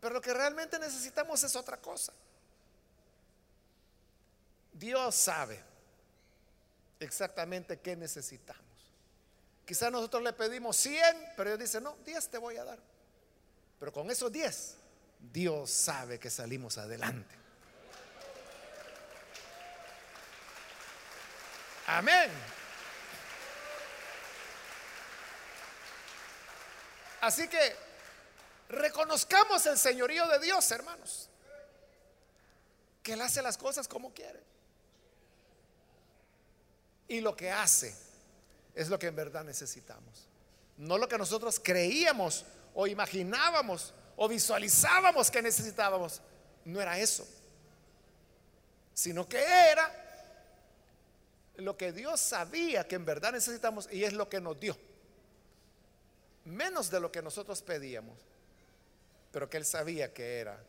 pero 0.00 0.14
lo 0.14 0.20
que 0.20 0.34
realmente 0.34 0.78
necesitamos 0.78 1.42
es 1.42 1.56
otra 1.56 1.78
cosa. 1.78 2.12
Dios 4.72 5.14
sabe 5.14 5.64
exactamente 7.00 7.80
qué 7.80 7.96
necesitamos. 7.96 8.62
Quizás 9.64 9.90
nosotros 9.90 10.22
le 10.22 10.34
pedimos 10.34 10.76
100, 10.76 11.32
pero 11.36 11.50
Dios 11.50 11.60
dice, 11.60 11.80
no, 11.80 11.96
10 12.04 12.28
te 12.28 12.38
voy 12.38 12.56
a 12.56 12.64
dar. 12.64 12.78
Pero 13.78 13.92
con 13.92 14.10
esos 14.10 14.32
10, 14.32 14.74
Dios 15.32 15.70
sabe 15.70 16.18
que 16.18 16.30
salimos 16.30 16.78
adelante. 16.78 17.34
Amén. 21.86 22.30
Así 27.20 27.48
que 27.48 27.76
reconozcamos 28.68 29.64
el 29.66 29.78
señorío 29.78 30.26
de 30.28 30.38
Dios, 30.40 30.70
hermanos. 30.70 31.28
Que 33.02 33.12
Él 33.12 33.20
hace 33.20 33.42
las 33.42 33.56
cosas 33.56 33.86
como 33.86 34.12
quiere. 34.12 34.42
Y 37.08 37.20
lo 37.20 37.36
que 37.36 37.50
hace 37.50 37.94
es 38.74 38.88
lo 38.88 38.98
que 38.98 39.06
en 39.06 39.16
verdad 39.16 39.44
necesitamos. 39.44 40.28
No 40.76 40.98
lo 40.98 41.08
que 41.08 41.16
nosotros 41.16 41.60
creíamos 41.62 42.44
o 42.76 42.86
imaginábamos 42.86 43.92
o 44.14 44.28
visualizábamos 44.28 45.30
que 45.30 45.42
necesitábamos. 45.42 46.22
No 46.64 46.80
era 46.80 46.96
eso. 46.98 47.26
Sino 48.94 49.28
que 49.28 49.42
era 49.42 49.90
lo 51.56 51.76
que 51.76 51.92
Dios 51.92 52.20
sabía 52.20 52.86
que 52.86 52.94
en 52.94 53.04
verdad 53.04 53.32
necesitamos 53.32 53.88
y 53.90 54.04
es 54.04 54.12
lo 54.12 54.28
que 54.28 54.40
nos 54.40 54.60
dio 54.60 54.76
menos 56.46 56.90
de 56.90 57.00
lo 57.00 57.10
que 57.10 57.22
nosotros 57.22 57.60
pedíamos, 57.62 58.18
pero 59.32 59.50
que 59.50 59.56
Él 59.56 59.64
sabía 59.64 60.14
que 60.14 60.38
era 60.38 60.62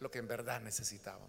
lo 0.00 0.10
que 0.10 0.18
en 0.18 0.26
verdad 0.26 0.60
necesitábamos. 0.60 1.28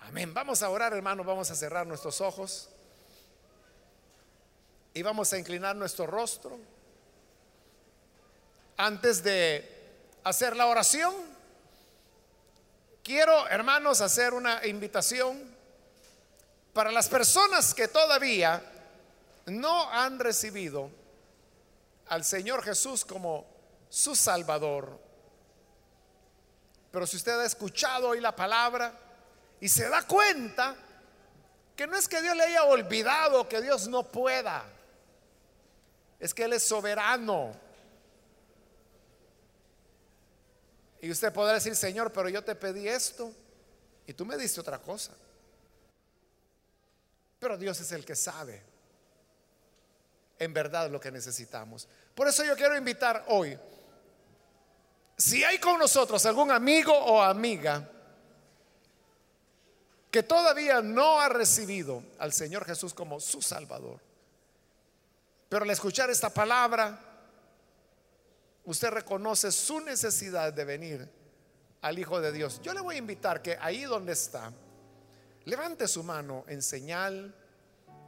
Amén. 0.00 0.34
Vamos 0.34 0.62
a 0.62 0.70
orar, 0.70 0.92
hermanos, 0.94 1.24
vamos 1.24 1.50
a 1.50 1.54
cerrar 1.54 1.86
nuestros 1.86 2.20
ojos 2.20 2.70
y 4.94 5.02
vamos 5.02 5.32
a 5.32 5.38
inclinar 5.38 5.76
nuestro 5.76 6.06
rostro. 6.06 6.58
Antes 8.76 9.22
de 9.22 9.68
hacer 10.24 10.56
la 10.56 10.66
oración, 10.66 11.14
quiero, 13.02 13.48
hermanos, 13.48 14.00
hacer 14.00 14.34
una 14.34 14.66
invitación 14.66 15.52
para 16.72 16.90
las 16.90 17.08
personas 17.08 17.74
que 17.74 17.88
todavía 17.88 18.62
no 19.46 19.90
han 19.90 20.18
recibido 20.18 20.90
al 22.08 22.24
Señor 22.24 22.62
Jesús 22.62 23.04
como 23.04 23.46
su 23.88 24.14
Salvador. 24.14 24.98
Pero 26.90 27.06
si 27.06 27.16
usted 27.16 27.40
ha 27.40 27.44
escuchado 27.44 28.08
hoy 28.08 28.20
la 28.20 28.36
palabra 28.36 28.92
y 29.60 29.68
se 29.68 29.88
da 29.88 30.06
cuenta 30.06 30.76
que 31.74 31.86
no 31.86 31.96
es 31.96 32.06
que 32.06 32.20
Dios 32.20 32.36
le 32.36 32.44
haya 32.44 32.64
olvidado 32.64 33.48
que 33.48 33.62
Dios 33.62 33.88
no 33.88 34.04
pueda, 34.04 34.64
es 36.20 36.34
que 36.34 36.44
Él 36.44 36.52
es 36.52 36.62
soberano. 36.62 37.54
Y 41.02 41.10
usted 41.10 41.32
podrá 41.32 41.54
decir, 41.54 41.74
Señor, 41.74 42.12
pero 42.12 42.28
yo 42.28 42.42
te 42.42 42.54
pedí 42.54 42.88
esto 42.88 43.34
y 44.06 44.14
tú 44.14 44.24
me 44.24 44.38
diste 44.38 44.60
otra 44.60 44.78
cosa. 44.78 45.12
Pero 47.40 47.58
Dios 47.58 47.80
es 47.80 47.90
el 47.90 48.04
que 48.04 48.14
sabe 48.14 48.62
en 50.38 50.54
verdad 50.54 50.88
lo 50.88 51.00
que 51.00 51.10
necesitamos. 51.10 51.88
Por 52.14 52.28
eso 52.28 52.44
yo 52.44 52.54
quiero 52.54 52.76
invitar 52.76 53.24
hoy, 53.28 53.58
si 55.18 55.42
hay 55.42 55.58
con 55.58 55.76
nosotros 55.76 56.24
algún 56.24 56.52
amigo 56.52 56.96
o 56.96 57.20
amiga 57.20 57.90
que 60.08 60.22
todavía 60.22 60.80
no 60.82 61.20
ha 61.20 61.28
recibido 61.28 62.04
al 62.20 62.32
Señor 62.32 62.64
Jesús 62.64 62.94
como 62.94 63.18
su 63.18 63.42
Salvador, 63.42 64.00
pero 65.48 65.64
al 65.64 65.70
escuchar 65.70 66.10
esta 66.10 66.30
palabra, 66.30 67.11
usted 68.64 68.90
reconoce 68.90 69.50
su 69.52 69.80
necesidad 69.80 70.52
de 70.52 70.64
venir 70.64 71.08
al 71.80 71.98
Hijo 71.98 72.20
de 72.20 72.32
Dios. 72.32 72.60
Yo 72.62 72.72
le 72.72 72.80
voy 72.80 72.96
a 72.96 72.98
invitar 72.98 73.42
que 73.42 73.56
ahí 73.60 73.82
donde 73.82 74.12
está, 74.12 74.52
levante 75.44 75.88
su 75.88 76.02
mano 76.02 76.44
en 76.46 76.62
señal 76.62 77.34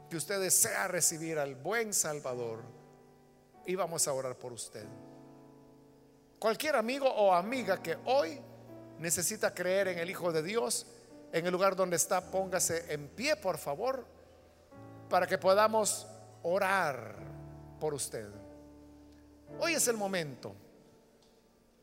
que 0.09 0.17
usted 0.17 0.39
desea 0.39 0.87
recibir 0.87 1.37
al 1.37 1.55
buen 1.55 1.93
Salvador 1.93 2.63
y 3.65 3.75
vamos 3.75 4.07
a 4.07 4.13
orar 4.13 4.37
por 4.37 4.53
usted. 4.53 4.85
Cualquier 6.39 6.75
amigo 6.75 7.07
o 7.07 7.33
amiga 7.33 7.81
que 7.81 7.97
hoy 8.05 8.39
necesita 8.99 9.53
creer 9.53 9.89
en 9.89 9.99
el 9.99 10.09
Hijo 10.09 10.31
de 10.31 10.43
Dios, 10.43 10.85
en 11.31 11.45
el 11.45 11.51
lugar 11.51 11.75
donde 11.75 11.95
está, 11.95 12.31
póngase 12.31 12.93
en 12.93 13.09
pie, 13.09 13.35
por 13.35 13.57
favor, 13.57 14.05
para 15.09 15.27
que 15.27 15.37
podamos 15.37 16.07
orar 16.43 17.15
por 17.79 17.93
usted. 17.93 18.44
Hoy 19.59 19.73
es 19.73 19.87
el 19.87 19.97
momento 19.97 20.53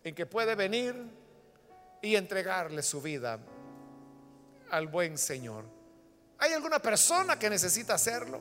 en 0.05 0.15
que 0.15 0.27
puede 0.27 0.55
venir 0.55 0.95
y 2.01 2.17
entregarle 2.17 2.83
su 2.83 3.01
vida 3.01 3.39
al 4.71 4.89
buen 4.89 5.17
Señor. 5.17 5.65
¿Hay 6.39 6.53
alguna 6.53 6.81
persona 6.81 7.39
que 7.39 7.49
necesita 7.49 7.95
hacerlo? 7.95 8.41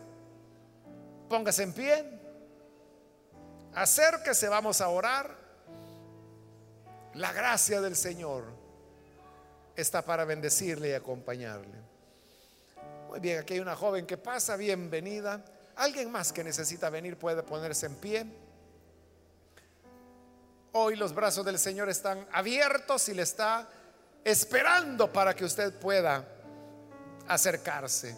Póngase 1.29 1.63
en 1.63 1.73
pie. 1.73 2.19
Acérquese, 3.73 4.49
vamos 4.49 4.82
a 4.82 4.89
orar. 4.89 5.38
La 7.13 7.32
gracia 7.32 7.79
del 7.79 7.95
Señor 7.95 8.45
está 9.75 10.01
para 10.01 10.25
bendecirle 10.25 10.89
y 10.89 10.93
acompañarle. 10.93 11.77
Muy 13.09 13.19
bien, 13.19 13.39
aquí 13.39 13.53
hay 13.53 13.59
una 13.59 13.75
joven 13.75 14.05
que 14.05 14.17
pasa, 14.17 14.55
bienvenida. 14.55 15.43
Alguien 15.75 16.11
más 16.11 16.34
que 16.34 16.43
necesita 16.43 16.89
venir 16.89 17.17
puede 17.17 17.43
ponerse 17.43 17.86
en 17.86 17.95
pie. 17.95 18.25
Hoy 20.74 20.95
los 20.95 21.13
brazos 21.13 21.45
del 21.45 21.59
Señor 21.59 21.89
están 21.89 22.26
abiertos 22.32 23.09
y 23.09 23.13
le 23.13 23.24
está 23.24 23.67
esperando 24.24 25.11
para 25.11 25.36
que 25.36 25.45
usted 25.45 25.74
pueda 25.80 26.26
acercarse. 27.28 28.15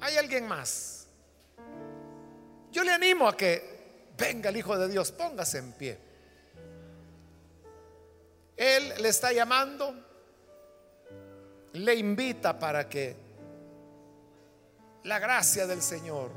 ¿Hay 0.00 0.16
alguien 0.16 0.46
más? 0.46 1.06
Yo 2.70 2.84
le 2.84 2.92
animo 2.92 3.28
a 3.28 3.36
que 3.36 4.10
venga 4.16 4.50
el 4.50 4.56
Hijo 4.56 4.76
de 4.78 4.88
Dios, 4.88 5.12
póngase 5.12 5.58
en 5.58 5.72
pie. 5.72 5.98
Él 8.56 8.94
le 9.00 9.08
está 9.08 9.32
llamando 9.32 9.94
le 11.74 11.94
invita 11.94 12.58
para 12.58 12.88
que 12.88 13.16
la 15.04 15.18
gracia 15.18 15.66
del 15.66 15.80
Señor 15.80 16.30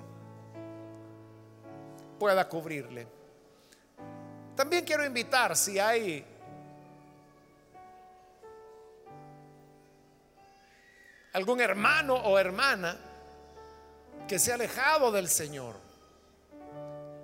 pueda 2.17 2.47
cubrirle. 2.47 3.14
También 4.55 4.85
quiero 4.85 5.05
invitar 5.05 5.55
si 5.57 5.77
hay 5.79 6.25
algún 11.33 11.59
hermano 11.59 12.15
o 12.15 12.39
hermana 12.39 12.97
que 14.25 14.39
se 14.39 14.51
ha 14.51 14.55
alejado 14.55 15.11
del 15.11 15.27
Señor, 15.27 15.75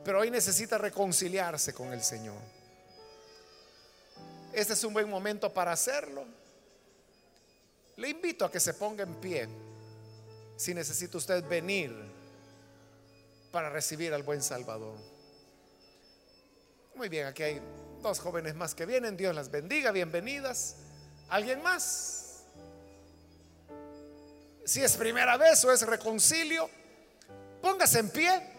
pero 0.03 0.19
hoy 0.19 0.29
necesita 0.29 0.77
reconciliarse 0.77 1.73
con 1.73 1.93
el 1.93 2.03
Señor. 2.03 2.37
Este 4.51 4.73
es 4.73 4.83
un 4.83 4.93
buen 4.93 5.09
momento 5.09 5.53
para 5.53 5.71
hacerlo. 5.71 6.25
Le 7.95 8.09
invito 8.09 8.43
a 8.43 8.51
que 8.51 8.59
se 8.59 8.73
ponga 8.73 9.03
en 9.03 9.15
pie 9.15 9.47
si 10.57 10.73
necesita 10.73 11.17
usted 11.17 11.47
venir 11.47 11.95
para 13.51 13.69
recibir 13.69 14.13
al 14.13 14.23
buen 14.23 14.41
Salvador. 14.41 15.10
Muy 17.01 17.09
bien, 17.09 17.25
aquí 17.25 17.41
hay 17.41 17.59
dos 18.03 18.19
jóvenes 18.19 18.53
más 18.53 18.75
que 18.75 18.85
vienen. 18.85 19.17
Dios 19.17 19.33
las 19.33 19.49
bendiga, 19.49 19.89
bienvenidas. 19.89 20.75
¿Alguien 21.29 21.63
más? 21.63 22.43
Si 24.63 24.83
es 24.83 24.95
primera 24.97 25.35
vez 25.35 25.65
o 25.65 25.71
es 25.71 25.81
reconcilio, 25.81 26.69
póngase 27.59 27.97
en 27.97 28.09
pie 28.11 28.53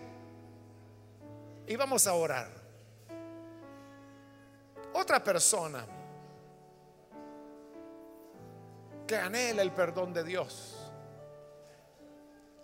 y 1.69 1.77
vamos 1.77 2.05
a 2.09 2.15
orar. 2.15 2.49
Otra 4.93 5.23
persona 5.23 5.87
que 9.07 9.17
anhela 9.19 9.63
el 9.63 9.71
perdón 9.71 10.13
de 10.13 10.25
Dios. 10.25 10.91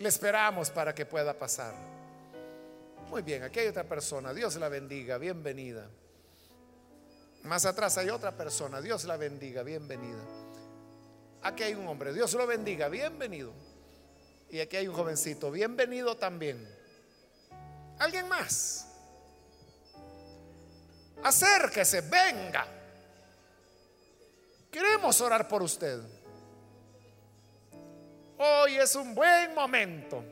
Le 0.00 0.08
esperamos 0.08 0.72
para 0.72 0.92
que 0.92 1.06
pueda 1.06 1.38
pasar. 1.38 1.97
Muy 3.10 3.22
bien, 3.22 3.42
aquí 3.42 3.60
hay 3.60 3.68
otra 3.68 3.84
persona. 3.84 4.34
Dios 4.34 4.56
la 4.56 4.68
bendiga, 4.68 5.16
bienvenida. 5.16 5.88
Más 7.44 7.64
atrás 7.64 7.96
hay 7.96 8.10
otra 8.10 8.36
persona. 8.36 8.80
Dios 8.80 9.04
la 9.04 9.16
bendiga, 9.16 9.62
bienvenida. 9.62 10.22
Aquí 11.42 11.62
hay 11.62 11.74
un 11.74 11.86
hombre. 11.88 12.12
Dios 12.12 12.34
lo 12.34 12.46
bendiga, 12.46 12.88
bienvenido. 12.88 13.52
Y 14.50 14.60
aquí 14.60 14.76
hay 14.76 14.88
un 14.88 14.94
jovencito. 14.94 15.50
Bienvenido 15.50 16.16
también. 16.16 16.68
¿Alguien 17.98 18.28
más? 18.28 18.86
Acérquese, 21.22 22.02
venga. 22.02 22.66
Queremos 24.70 25.20
orar 25.20 25.48
por 25.48 25.62
usted. 25.62 26.00
Hoy 28.38 28.76
es 28.76 28.94
un 28.94 29.14
buen 29.14 29.54
momento, 29.54 30.22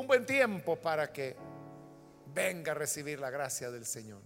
un 0.00 0.06
buen 0.06 0.24
tiempo 0.24 0.76
para 0.76 1.12
que 1.12 1.36
venga 2.34 2.72
a 2.72 2.74
recibir 2.74 3.20
la 3.20 3.28
gracia 3.28 3.70
del 3.70 3.84
Señor. 3.84 4.22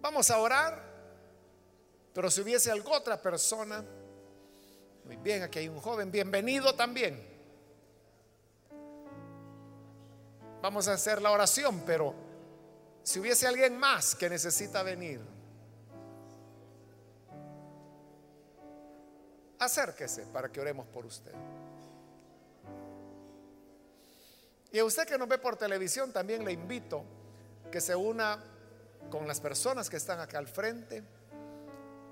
Vamos 0.00 0.30
a 0.30 0.38
orar, 0.38 0.82
pero 2.14 2.30
si 2.30 2.40
hubiese 2.40 2.70
alguna 2.70 2.96
otra 2.96 3.20
persona, 3.20 3.84
muy 5.04 5.16
bien, 5.16 5.42
aquí 5.42 5.58
hay 5.58 5.68
un 5.68 5.78
joven, 5.78 6.10
bienvenido 6.10 6.74
también. 6.74 7.28
Vamos 10.62 10.88
a 10.88 10.94
hacer 10.94 11.20
la 11.20 11.30
oración, 11.30 11.82
pero 11.84 12.14
si 13.02 13.20
hubiese 13.20 13.46
alguien 13.46 13.78
más 13.78 14.14
que 14.14 14.30
necesita 14.30 14.82
venir, 14.82 15.20
acérquese 19.60 20.22
para 20.32 20.50
que 20.50 20.60
oremos 20.60 20.86
por 20.86 21.06
usted. 21.06 21.32
Y 24.72 24.78
a 24.78 24.84
usted 24.84 25.06
que 25.06 25.18
nos 25.18 25.28
ve 25.28 25.38
por 25.38 25.56
televisión, 25.56 26.12
también 26.12 26.44
le 26.44 26.52
invito 26.52 27.04
que 27.70 27.80
se 27.80 27.94
una 27.94 28.42
con 29.10 29.26
las 29.28 29.40
personas 29.40 29.90
que 29.90 29.96
están 29.96 30.20
acá 30.20 30.38
al 30.38 30.48
frente 30.48 31.02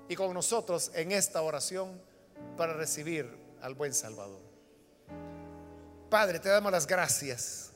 y 0.07 0.15
con 0.15 0.33
nosotros 0.33 0.91
en 0.93 1.11
esta 1.11 1.41
oración 1.41 2.01
para 2.57 2.73
recibir 2.73 3.37
al 3.61 3.73
buen 3.73 3.93
Salvador. 3.93 4.41
Padre, 6.09 6.39
te 6.39 6.49
damos 6.49 6.71
las 6.71 6.87
gracias 6.87 7.71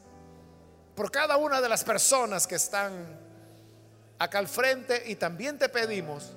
por 0.95 1.11
cada 1.11 1.37
una 1.37 1.61
de 1.61 1.69
las 1.69 1.83
personas 1.83 2.45
que 2.45 2.55
están 2.55 3.19
acá 4.19 4.39
al 4.39 4.47
frente 4.47 5.03
y 5.07 5.15
también 5.15 5.57
te 5.57 5.69
pedimos 5.69 6.33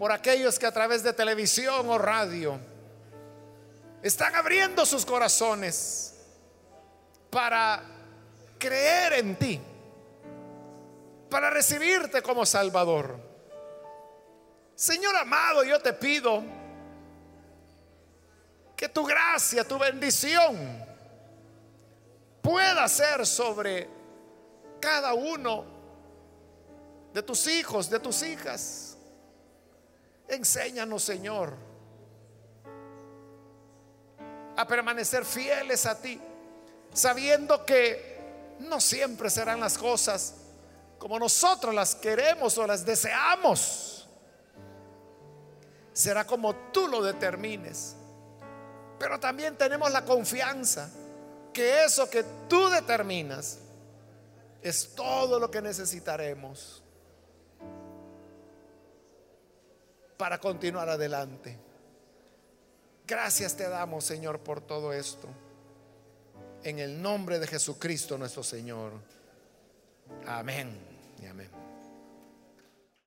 por 0.00 0.12
aquellos 0.12 0.58
que 0.58 0.64
a 0.64 0.72
través 0.72 1.02
de 1.02 1.12
televisión 1.12 1.86
o 1.90 1.98
radio 1.98 2.58
están 4.02 4.34
abriendo 4.34 4.86
sus 4.86 5.04
corazones 5.04 6.14
para 7.28 7.82
creer 8.58 9.12
en 9.12 9.36
ti, 9.36 9.60
para 11.28 11.50
recibirte 11.50 12.22
como 12.22 12.46
Salvador. 12.46 13.20
Señor 14.74 15.14
amado, 15.16 15.64
yo 15.64 15.78
te 15.80 15.92
pido 15.92 16.44
que 18.74 18.88
tu 18.88 19.04
gracia, 19.04 19.68
tu 19.68 19.78
bendición, 19.78 20.82
pueda 22.40 22.88
ser 22.88 23.26
sobre 23.26 23.86
cada 24.80 25.12
uno 25.12 25.66
de 27.12 27.22
tus 27.22 27.46
hijos, 27.48 27.90
de 27.90 28.00
tus 28.00 28.22
hijas. 28.22 28.89
Enséñanos, 30.30 31.02
Señor, 31.02 31.54
a 34.56 34.64
permanecer 34.64 35.24
fieles 35.24 35.86
a 35.86 36.00
ti, 36.00 36.20
sabiendo 36.92 37.66
que 37.66 38.56
no 38.60 38.80
siempre 38.80 39.28
serán 39.28 39.58
las 39.58 39.76
cosas 39.76 40.34
como 40.98 41.18
nosotros 41.18 41.74
las 41.74 41.96
queremos 41.96 42.56
o 42.58 42.66
las 42.66 42.84
deseamos. 42.84 44.08
Será 45.92 46.24
como 46.24 46.54
tú 46.72 46.86
lo 46.86 47.02
determines. 47.02 47.96
Pero 49.00 49.18
también 49.18 49.56
tenemos 49.56 49.90
la 49.90 50.04
confianza 50.04 50.90
que 51.52 51.82
eso 51.84 52.08
que 52.08 52.22
tú 52.48 52.68
determinas 52.68 53.58
es 54.62 54.94
todo 54.94 55.40
lo 55.40 55.50
que 55.50 55.60
necesitaremos 55.60 56.79
para 60.20 60.38
continuar 60.38 60.86
adelante. 60.90 61.58
Gracias 63.06 63.56
te 63.56 63.66
damos, 63.66 64.04
Señor, 64.04 64.40
por 64.40 64.60
todo 64.60 64.92
esto. 64.92 65.28
En 66.62 66.78
el 66.78 67.00
nombre 67.00 67.38
de 67.38 67.46
Jesucristo 67.46 68.18
nuestro 68.18 68.42
Señor. 68.42 68.92
Amén 70.26 70.78
y 71.22 71.24
amén. 71.24 71.59